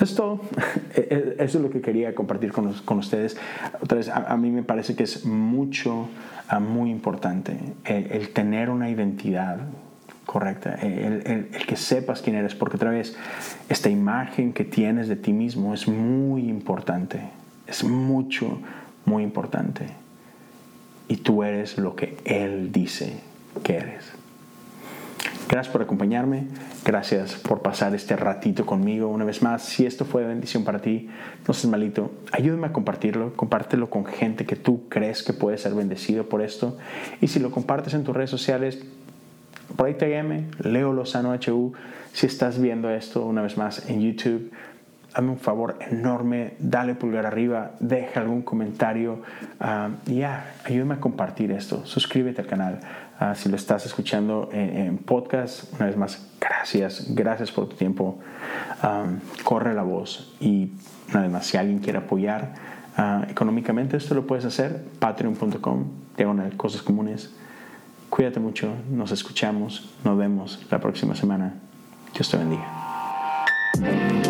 Esto, 0.00 0.40
e, 0.94 1.34
e, 1.38 1.44
eso 1.44 1.58
es 1.58 1.62
lo 1.62 1.70
que 1.70 1.80
quería 1.80 2.14
compartir 2.14 2.52
con, 2.52 2.98
ustedes. 2.98 3.36
Otra 3.80 3.98
vez, 3.98 4.08
a, 4.08 4.36
mí 4.36 4.50
me 4.50 4.62
parece 4.62 4.94
que 4.94 5.04
es 5.04 5.24
mucho, 5.24 6.08
muy 6.60 6.90
importante 6.90 7.58
el, 7.84 8.28
tener 8.30 8.70
una 8.70 8.88
identidad 8.88 9.58
correcta, 10.24 10.74
el, 10.74 11.22
el, 11.26 11.66
que 11.66 11.76
sepas 11.76 12.20
quién 12.20 12.36
eres, 12.36 12.54
porque 12.54 12.76
otra 12.76 12.90
vez, 12.90 13.16
esta 13.68 13.88
imagen 13.88 14.52
que 14.52 14.64
tienes 14.64 15.08
de 15.08 15.16
ti 15.16 15.32
mismo 15.32 15.72
es 15.72 15.88
muy 15.88 16.48
importante, 16.48 17.20
es 17.66 17.84
mucho, 17.84 18.58
muy 19.06 19.22
importante. 19.22 19.86
Y 21.08 21.16
tú 21.18 21.42
eres 21.42 21.78
lo 21.78 21.96
que 21.96 22.18
Él 22.24 22.72
dice 22.72 23.20
que 23.62 23.76
eres. 23.76 24.04
Gracias 25.48 25.72
por 25.72 25.80
acompañarme, 25.80 26.48
gracias 26.84 27.34
por 27.36 27.62
pasar 27.62 27.94
este 27.94 28.16
ratito 28.16 28.66
conmigo 28.66 29.06
una 29.06 29.24
vez 29.24 29.42
más. 29.42 29.62
Si 29.62 29.86
esto 29.86 30.04
fue 30.04 30.22
de 30.22 30.28
bendición 30.28 30.64
para 30.64 30.80
ti, 30.80 31.08
no 31.46 31.54
seas 31.54 31.70
malito, 31.70 32.10
ayúdame 32.32 32.66
a 32.66 32.72
compartirlo, 32.72 33.32
compártelo 33.36 33.88
con 33.88 34.04
gente 34.04 34.44
que 34.44 34.56
tú 34.56 34.88
crees 34.88 35.22
que 35.22 35.32
puede 35.32 35.56
ser 35.58 35.74
bendecido 35.74 36.28
por 36.28 36.42
esto. 36.42 36.76
Y 37.20 37.28
si 37.28 37.38
lo 37.38 37.52
compartes 37.52 37.94
en 37.94 38.02
tus 38.02 38.16
redes 38.16 38.30
sociales, 38.30 38.80
por 39.76 39.86
ahí 39.86 39.94
te 39.94 40.06
Leo 40.60 40.92
Lozano 40.92 41.32
HU. 41.32 41.74
Si 42.12 42.26
estás 42.26 42.60
viendo 42.60 42.90
esto 42.90 43.24
una 43.24 43.42
vez 43.42 43.56
más 43.56 43.88
en 43.88 44.00
YouTube, 44.00 44.50
hazme 45.16 45.30
un 45.30 45.38
favor 45.38 45.78
enorme, 45.80 46.56
dale 46.58 46.94
pulgar 46.94 47.24
arriba, 47.24 47.70
deja 47.80 48.20
algún 48.20 48.42
comentario 48.42 49.22
ah, 49.60 49.88
y 50.06 50.16
ya, 50.16 50.56
ayúdame 50.62 50.94
a 50.94 51.00
compartir 51.00 51.52
esto, 51.52 51.86
suscríbete 51.86 52.42
al 52.42 52.46
canal. 52.46 52.80
Ah, 53.18 53.34
si 53.34 53.48
lo 53.48 53.56
estás 53.56 53.86
escuchando 53.86 54.50
en, 54.52 54.98
podcast, 54.98 55.72
una 55.72 55.86
vez 55.86 55.96
más, 55.96 56.28
gracias, 56.38 57.06
gracias 57.14 57.50
por 57.50 57.66
tu 57.66 57.76
tiempo. 57.76 58.18
Ah, 58.82 59.06
corre 59.42 59.72
la 59.72 59.82
voz 59.82 60.36
y 60.38 60.72
una 61.08 61.22
vez 61.22 61.30
más, 61.30 61.46
si 61.46 61.56
alguien 61.56 61.78
quiere 61.78 61.98
apoyar 61.98 62.52
económicamente, 63.28 63.96
esto 63.96 64.14
lo 64.14 64.26
puedes 64.26 64.44
hacer, 64.44 64.84
patreon.com, 64.98 65.84
diagonal 66.16 66.56
cosas 66.58 66.82
comunes. 66.82 67.34
Cuídate 68.10 68.38
mucho, 68.38 68.74
nos 68.90 69.12
escuchamos, 69.12 69.94
nos 70.04 70.16
vemos 70.18 70.66
la 70.70 70.78
próxima 70.78 71.14
semana. 71.14 71.54
Dios 72.14 72.30
te 72.30 72.36
bendiga. 72.36 74.25